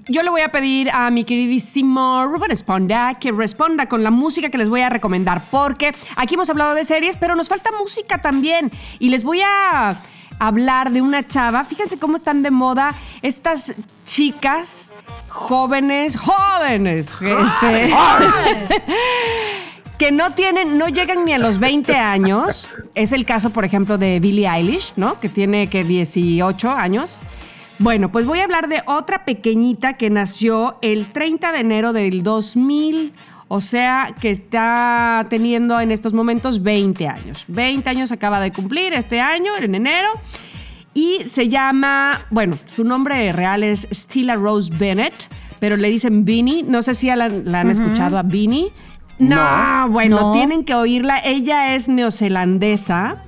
[0.07, 4.49] Yo le voy a pedir a mi queridísimo Ruben Esponda que responda con la música
[4.49, 8.19] que les voy a recomendar, porque aquí hemos hablado de series, pero nos falta música
[8.19, 8.71] también.
[8.97, 9.99] Y les voy a
[10.39, 11.63] hablar de una chava.
[11.63, 13.73] Fíjense cómo están de moda estas
[14.07, 14.89] chicas
[15.27, 17.93] jóvenes, jóvenes, este,
[19.99, 22.71] que no tienen, no llegan ni a los 20 años.
[22.95, 25.19] Es el caso, por ejemplo, de Billie Eilish, ¿no?
[25.19, 27.19] Que tiene que 18 años.
[27.77, 32.23] Bueno, pues voy a hablar de otra pequeñita que nació el 30 de enero del
[32.23, 33.13] 2000,
[33.49, 37.43] o sea, que está teniendo en estos momentos 20 años.
[37.47, 40.09] 20 años acaba de cumplir este año, en enero.
[40.93, 45.13] Y se llama, bueno, su nombre real es Stella Rose Bennett,
[45.59, 46.63] pero le dicen Beanie.
[46.63, 48.71] No sé si la han escuchado a Beanie.
[49.19, 49.89] No, No.
[49.91, 50.31] bueno, No.
[50.31, 51.19] tienen que oírla.
[51.19, 53.23] Ella es neozelandesa.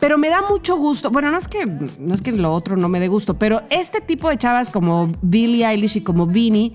[0.00, 1.10] Pero me da mucho gusto.
[1.10, 4.00] Bueno, no es que no es que lo otro no me dé gusto, pero este
[4.00, 6.72] tipo de chavas como Billie Eilish y como Beanie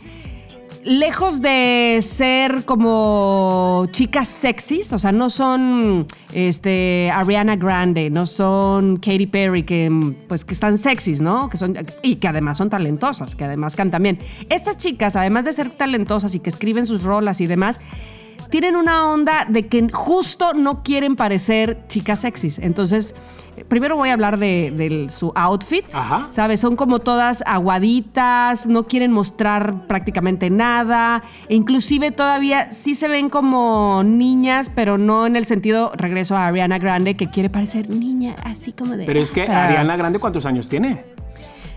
[0.84, 8.96] lejos de ser como chicas sexys, o sea, no son este, Ariana Grande, no son
[8.96, 9.92] Katy Perry, que
[10.30, 11.50] pues que están sexys, ¿no?
[11.50, 14.20] Que son, y que además son talentosas, que además cantan bien.
[14.50, 17.82] Estas chicas, además de ser talentosas y que escriben sus rolas y demás,
[18.50, 22.60] tienen una onda de que justo no quieren parecer chicas sexys.
[22.60, 23.14] Entonces,
[23.68, 25.84] primero voy a hablar de, de su outfit.
[25.94, 26.28] Ajá.
[26.30, 26.60] ¿Sabes?
[26.60, 31.24] Son como todas aguaditas, no quieren mostrar prácticamente nada.
[31.50, 36.48] E inclusive todavía sí se ven como niñas, pero no en el sentido, regreso a
[36.48, 39.06] Ariana Grande, que quiere parecer niña, así como de...
[39.06, 41.06] Pero es que para- Ariana Grande, ¿cuántos años tiene?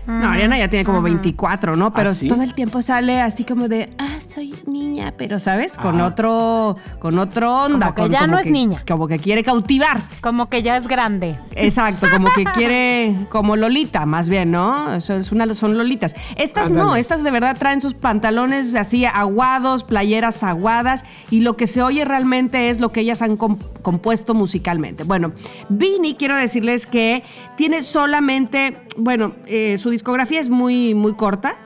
[0.07, 1.91] No, Ariana ya tiene como 24, ¿no?
[1.93, 2.27] Pero ¿Ah, sí?
[2.27, 5.73] todo el tiempo sale así como de, ah, soy niña, pero ¿sabes?
[5.73, 6.05] Con Ajá.
[6.07, 7.87] otro, con otro onda.
[7.87, 8.83] Como que con- ya no es niña.
[8.87, 10.01] Como que quiere cautivar.
[10.21, 11.37] Como que ya es grande.
[11.55, 14.93] Exacto, como que quiere, como Lolita, más bien, ¿no?
[14.93, 16.15] Eso es una, son Lolitas.
[16.35, 21.67] Estas no, estas de verdad traen sus pantalones así aguados, playeras aguadas, y lo que
[21.67, 25.03] se oye realmente es lo que ellas han com- compuesto musicalmente.
[25.03, 25.33] Bueno,
[25.69, 27.23] Vini, quiero decirles que
[27.57, 31.57] tiene solamente, bueno, eh, su discografía es muy, muy corta.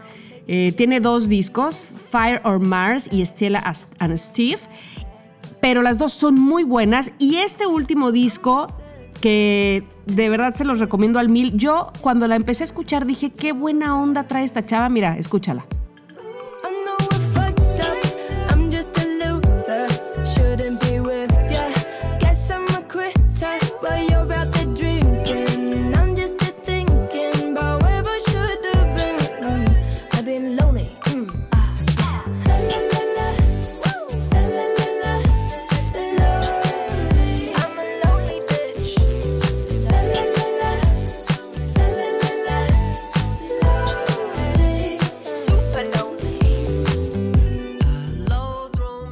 [0.47, 3.63] Eh, tiene dos discos, Fire or Mars y Stella
[3.99, 4.59] and Steve
[5.65, 8.67] pero las dos son muy buenas y este último disco
[9.19, 11.53] que de verdad se los recomiendo al mil.
[11.53, 14.89] Yo cuando la empecé a escuchar dije, qué buena onda trae esta chava.
[14.89, 15.65] Mira, escúchala.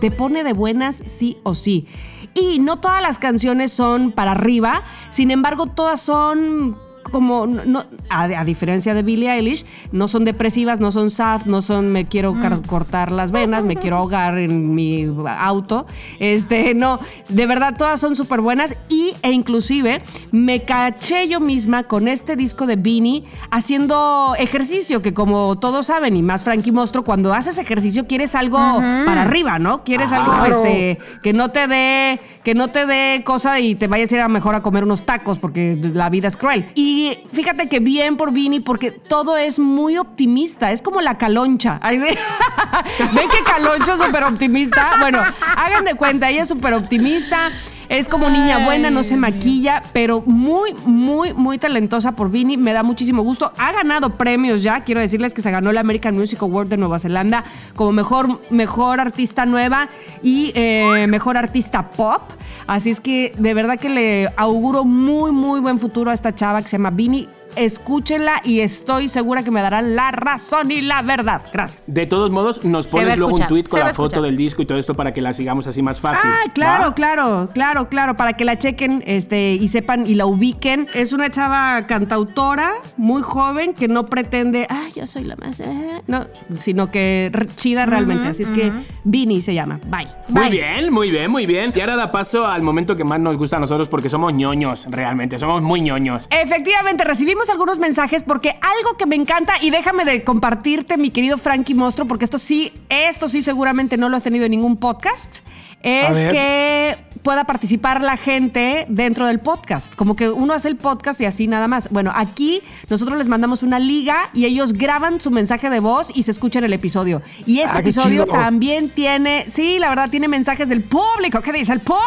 [0.03, 1.87] Te pone de buenas sí o sí.
[2.33, 8.23] Y no todas las canciones son para arriba, sin embargo todas son como, no- a,
[8.23, 12.39] a diferencia de Billie Eilish, no son depresivas, no son sad, no son me quiero
[12.39, 15.05] car- cortar las venas, me quiero ahogar en mi
[15.39, 15.85] auto.
[16.19, 16.99] Este, no,
[17.29, 20.01] de verdad todas son súper buenas y, e inclusive
[20.31, 26.15] me caché yo misma con este disco de Beanie haciendo ejercicio, que como todos saben,
[26.15, 29.83] y más Frankie Mostro, cuando haces ejercicio quieres algo para arriba, ¿no?
[29.83, 30.45] Quieres algo Claro.
[30.63, 34.21] este, que no te dé, que no te dé cosa y te vayas a ir
[34.21, 36.65] a mejor a comer unos tacos porque la vida es cruel.
[36.75, 36.92] Y
[37.31, 41.79] fíjate que bien por Vini porque todo es muy optimista, es como la caloncha.
[43.13, 44.97] ¿Ven que caloncho súper optimista?
[44.99, 45.21] Bueno,
[45.57, 47.51] hagan de cuenta, ella es súper optimista.
[47.89, 52.57] Es como niña buena, no se maquilla, pero muy, muy, muy talentosa por Vini.
[52.57, 53.51] Me da muchísimo gusto.
[53.57, 54.83] Ha ganado premios ya.
[54.83, 57.43] Quiero decirles que se ganó el American Music Award de Nueva Zelanda
[57.75, 59.89] como mejor, mejor artista nueva
[60.21, 62.21] y eh, mejor artista pop.
[62.67, 66.61] Así es que de verdad que le auguro muy, muy buen futuro a esta chava
[66.61, 67.27] que se llama Vini.
[67.55, 71.41] Escúchenla y estoy segura que me darán la razón y la verdad.
[71.51, 71.83] Gracias.
[71.87, 74.23] De todos modos, nos pones luego un tweet con la foto escuchar.
[74.23, 76.29] del disco y todo esto para que la sigamos así más fácil.
[76.31, 76.95] Ah, claro, ¿va?
[76.95, 80.87] claro, claro, claro, para que la chequen este, y sepan y la ubiquen.
[80.93, 86.01] Es una chava cantautora, muy joven, que no pretende, ah, yo soy la más, eh",
[86.07, 86.25] no,
[86.57, 88.27] sino que chida realmente.
[88.27, 88.71] Así es que
[89.03, 89.79] Vini se llama.
[89.87, 90.07] Bye.
[90.29, 90.51] Muy Bye.
[90.51, 91.73] bien, muy bien, muy bien.
[91.75, 94.87] Y ahora da paso al momento que más nos gusta a nosotros porque somos ñoños,
[94.89, 96.27] realmente, somos muy ñoños.
[96.29, 101.37] Efectivamente, recibimos algunos mensajes porque algo que me encanta, y déjame de compartirte, mi querido
[101.37, 105.37] Frankie Mostro, porque esto sí, esto sí seguramente no lo has tenido en ningún podcast,
[105.81, 109.95] es que pueda participar la gente dentro del podcast.
[109.95, 111.89] Como que uno hace el podcast y así nada más.
[111.89, 116.23] Bueno, aquí nosotros les mandamos una liga y ellos graban su mensaje de voz y
[116.23, 117.21] se escucha en el episodio.
[117.45, 118.35] Y este Ah, episodio chido.
[118.35, 121.41] también tiene, sí, la verdad, tiene mensajes del público.
[121.41, 122.03] ¿Qué dice el público?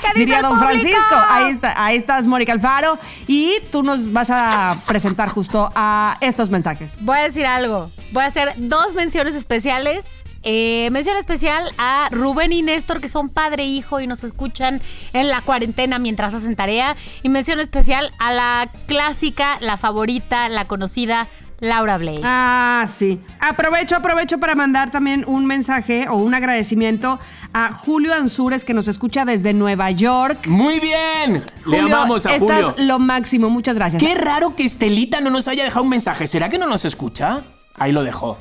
[0.00, 0.70] ¿Qué dice Diría el don público?
[0.80, 1.14] Francisco.
[1.28, 2.98] Ahí está, ahí estás, Mónica Alfaro.
[3.26, 6.94] Y tú nos vas a presentar justo a estos mensajes.
[7.00, 7.90] Voy a decir algo.
[8.12, 10.06] Voy a hacer dos menciones especiales.
[10.44, 14.80] Eh, mención especial a Rubén y Néstor, que son padre e hijo y nos escuchan
[15.12, 16.96] en la cuarentena mientras hacen tarea.
[17.22, 21.26] Y mención especial a la clásica, la favorita, la conocida,
[21.60, 22.20] Laura Blake.
[22.22, 23.20] Ah, sí.
[23.40, 27.18] Aprovecho, aprovecho para mandar también un mensaje o un agradecimiento
[27.54, 30.46] a Julio Ansures, que nos escucha desde Nueva York.
[30.46, 31.34] Muy bien.
[31.66, 32.86] Le Julio, amamos a estás Julio.
[32.86, 33.48] lo máximo.
[33.48, 34.02] Muchas gracias.
[34.02, 36.26] Qué raro que Estelita no nos haya dejado un mensaje.
[36.26, 37.38] ¿Será que no nos escucha?
[37.76, 38.36] Ahí lo dejó.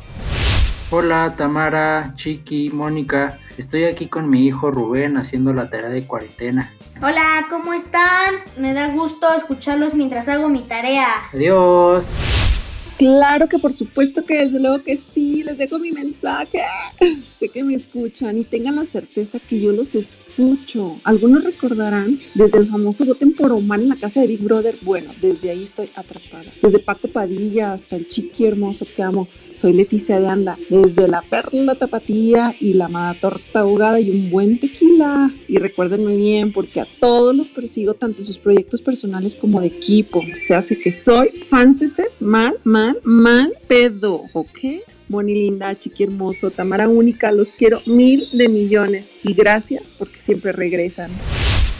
[0.95, 3.39] Hola Tamara, Chiqui, Mónica.
[3.57, 6.71] Estoy aquí con mi hijo Rubén haciendo la tarea de cuarentena.
[7.01, 8.35] Hola, ¿cómo están?
[8.59, 11.07] Me da gusto escucharlos mientras hago mi tarea.
[11.33, 12.09] Adiós.
[12.99, 16.61] Claro que por supuesto que desde luego que sí, les dejo mi mensaje.
[17.39, 20.97] Sé que me escuchan y tengan la certeza que yo los escucho.
[21.03, 24.77] Algunos recordarán desde el famoso Voten por Omar en la casa de Big Brother.
[24.83, 26.51] Bueno, desde ahí estoy atrapada.
[26.61, 29.27] Desde Paco Padilla hasta el chiqui hermoso que amo.
[29.53, 30.57] Soy Leticia de Anda.
[30.69, 35.33] Desde la perla tapatía y la amada torta ahogada y un buen tequila.
[35.47, 40.21] Y recuérdenme bien porque a todos los persigo tanto sus proyectos personales como de equipo.
[40.33, 44.59] Sea, así que soy fanceses, mal, mal, mal pedo, ¿ok?
[45.09, 50.53] Boni linda, chiqui hermoso, Tamara única, los quiero mil de millones y gracias porque siempre
[50.53, 51.11] regresan.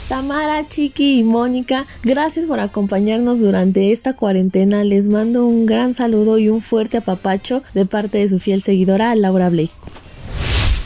[0.08, 4.84] Tamara, Chiqui y Mónica, gracias por acompañarnos durante esta cuarentena.
[4.84, 9.14] Les mando un gran saludo y un fuerte apapacho de parte de su fiel seguidora
[9.14, 9.72] Laura Blake.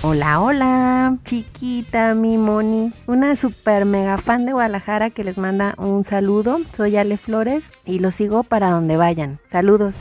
[0.03, 6.05] Hola, hola, chiquita, mi Moni, una super mega fan de Guadalajara que les manda un
[6.05, 6.61] saludo.
[6.77, 9.41] Soy Ale Flores y los sigo para donde vayan.
[9.51, 9.95] Saludos.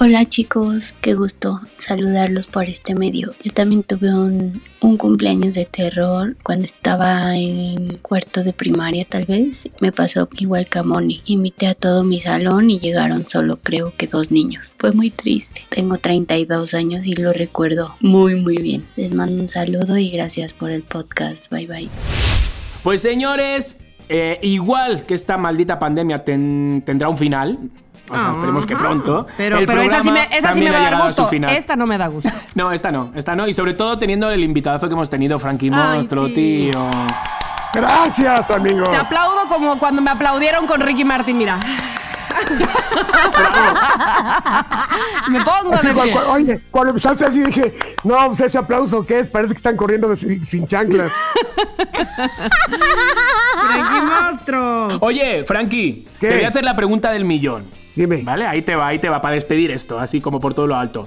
[0.00, 3.34] Hola chicos, qué gusto saludarlos por este medio.
[3.42, 9.24] Yo también tuve un, un, cumpleaños de terror cuando estaba en cuarto de primaria tal
[9.24, 9.68] vez.
[9.80, 11.20] Me pasó igual que a Moni.
[11.26, 14.72] Invité a todo mi salón y llegaron solo creo que dos niños.
[14.78, 15.62] Fue muy triste.
[15.68, 18.86] Tengo 32 años y lo recuerdo muy muy bien.
[18.94, 21.50] Les mando un saludo y gracias por el podcast.
[21.50, 21.90] Bye bye.
[22.84, 23.76] Pues señores,
[24.08, 27.58] eh, igual que esta maldita pandemia ten, tendrá un final.
[28.10, 29.26] O sea, esperemos que pronto.
[29.36, 31.28] Pero, El pero esa sí me, esa sí me va a dar gusto.
[31.48, 32.30] Esta no me da gusto.
[32.54, 33.46] No, esta no, esta no.
[33.46, 36.34] Y sobre todo teniendo el invitadazo que hemos tenido, Frankie Ay, Monstruo, sí.
[36.34, 36.88] tío.
[37.72, 38.84] Gracias, amigo.
[38.84, 41.60] Te aplaudo como cuando me aplaudieron con Ricky Martin, mira.
[45.28, 46.12] me pongo Así, de pie.
[46.12, 49.26] cu- oye, cuando empezaste así dije, no, pues ese aplauso, ¿qué es?
[49.26, 51.12] Parece que están corriendo sin, sin chanclas.
[53.72, 54.88] Ricky Monstruo.
[55.00, 56.28] Oye, Frankie, ¿Qué?
[56.28, 57.64] te voy a hacer la pregunta del millón.
[57.98, 58.22] Dime.
[58.22, 60.76] Vale, ahí te va, ahí te va para despedir esto, así como por todo lo
[60.76, 61.04] alto.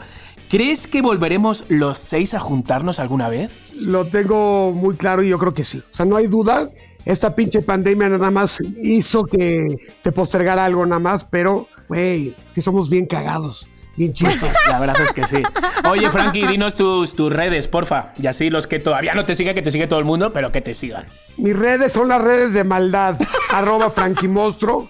[0.50, 3.50] ¿Crees que volveremos los seis a juntarnos alguna vez?
[3.86, 5.82] Lo tengo muy claro y yo creo que sí.
[5.90, 6.68] O sea, no hay duda.
[7.06, 12.62] Esta pinche pandemia nada más hizo que se postergara algo nada más, pero, güey, sí
[12.62, 14.52] somos bien cagados, bien chistes.
[14.68, 15.42] La verdad es que sí.
[15.90, 18.12] Oye, Frankie, dinos tus, tus redes, porfa.
[18.22, 20.52] Y así los que todavía no te siguen, que te sigue todo el mundo, pero
[20.52, 21.06] que te sigan.
[21.38, 23.18] Mis redes son las redes de maldad,
[23.50, 24.90] arroba franquimostro,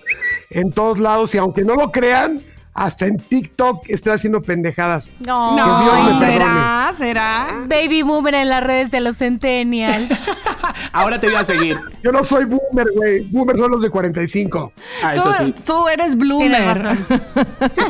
[0.52, 1.34] en todos lados.
[1.36, 2.42] Y aunque no lo crean,
[2.74, 5.12] hasta en TikTok estoy haciendo pendejadas.
[5.28, 6.20] No, No, me ¿y perdone.
[6.20, 6.90] será?
[6.94, 7.48] ¿Será?
[7.68, 10.10] Baby boomer en las redes de los centennials.
[10.94, 11.80] Ahora te voy a seguir.
[12.04, 13.22] Yo no soy boomer, güey.
[13.30, 14.74] Boomer son los de 45.
[15.04, 15.54] Ah, Tú, eso sí.
[15.66, 16.98] tú eres bloomer.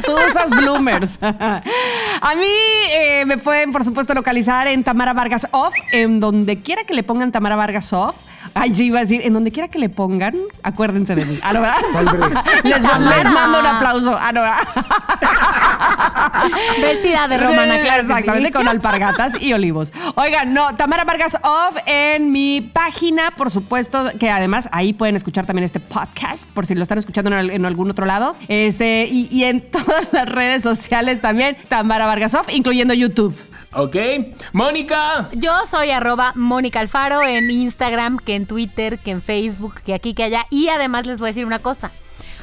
[0.06, 1.18] tú usas bloomers.
[1.22, 2.48] A mí
[2.92, 7.04] eh, me pueden, por supuesto, localizar en Tamara Vargas Off, en donde quiera que le
[7.04, 8.16] pongan Tamara Vargas Off.
[8.54, 11.40] Ay, sí iba a decir, en donde quiera que le pongan, acuérdense de mí.
[11.42, 11.78] Ah, ¿no, verdad?
[12.64, 14.16] les, les mando un aplauso.
[14.20, 14.58] Ah, ¿no, verdad?
[16.82, 18.02] Vestida de romana, claro.
[18.02, 18.12] que sí.
[18.12, 19.94] Exactamente, con alpargatas y olivos.
[20.16, 25.46] Oigan, no, Tamara Vargas Off en mi página, por supuesto, que además ahí pueden escuchar
[25.46, 28.36] también este podcast, por si lo están escuchando en, al- en algún otro lado.
[28.48, 33.36] Este, y, y en todas las redes sociales también, Tamara Vargas Off, incluyendo YouTube.
[33.74, 33.96] Ok.
[34.52, 35.30] Mónica.
[35.34, 40.14] Yo soy arroba Mónica Alfaro en Instagram, que en Twitter, que en Facebook, que aquí,
[40.14, 40.46] que allá.
[40.50, 41.92] Y además les voy a decir una cosa.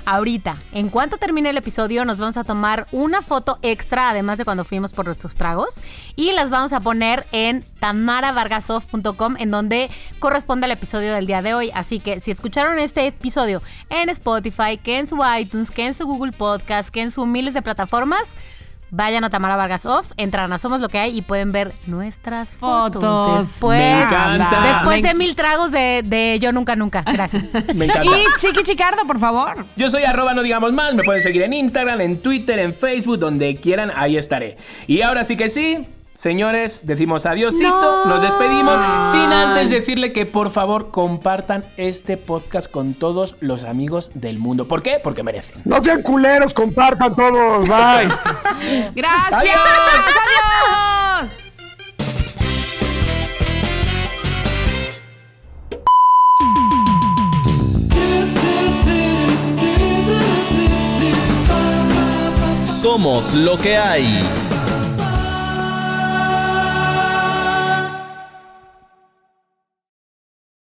[0.07, 4.47] Ahorita, en cuanto termine el episodio, nos vamos a tomar una foto extra, además de
[4.47, 5.83] cuando fuimos por nuestros tragos,
[6.17, 11.53] y las vamos a poner en tamaravargasoft.com, en donde corresponde al episodio del día de
[11.53, 11.71] hoy.
[11.75, 13.61] Así que si escucharon este episodio
[13.91, 17.53] en Spotify, que en su iTunes, que en su Google Podcast, que en sus miles
[17.53, 18.35] de plataformas,
[18.91, 22.51] vayan a Tamara Vargas Off, entran a Somos Lo que hay y pueden ver nuestras
[22.51, 23.03] fotos.
[23.03, 23.39] Fotos.
[23.49, 24.61] Después, Me encanta.
[24.67, 27.03] después Me de mil tragos de, de Yo Nunca Nunca.
[27.03, 27.51] Gracias.
[27.75, 28.05] Me encanta.
[28.05, 29.67] Y Chiqui Chicardo, por favor.
[29.77, 33.19] Yo soy arroba no digamos más, me pueden seguir en Instagram, en Twitter, en Facebook,
[33.19, 34.57] donde quieran, ahí estaré.
[34.87, 35.87] Y ahora sí que sí,
[36.19, 42.95] señores, decimos adiosito, nos despedimos, sin antes decirle que por favor compartan este podcast con
[42.95, 44.67] todos los amigos del mundo.
[44.67, 44.99] ¿Por qué?
[45.03, 45.63] Porque merecen.
[45.65, 47.69] No sean culeros, compartan todos.
[47.69, 48.09] Bye.
[48.97, 49.33] Gracias.
[49.33, 49.57] Adiós.
[51.21, 51.45] Adiós.
[62.83, 64.48] Somos lo que hay.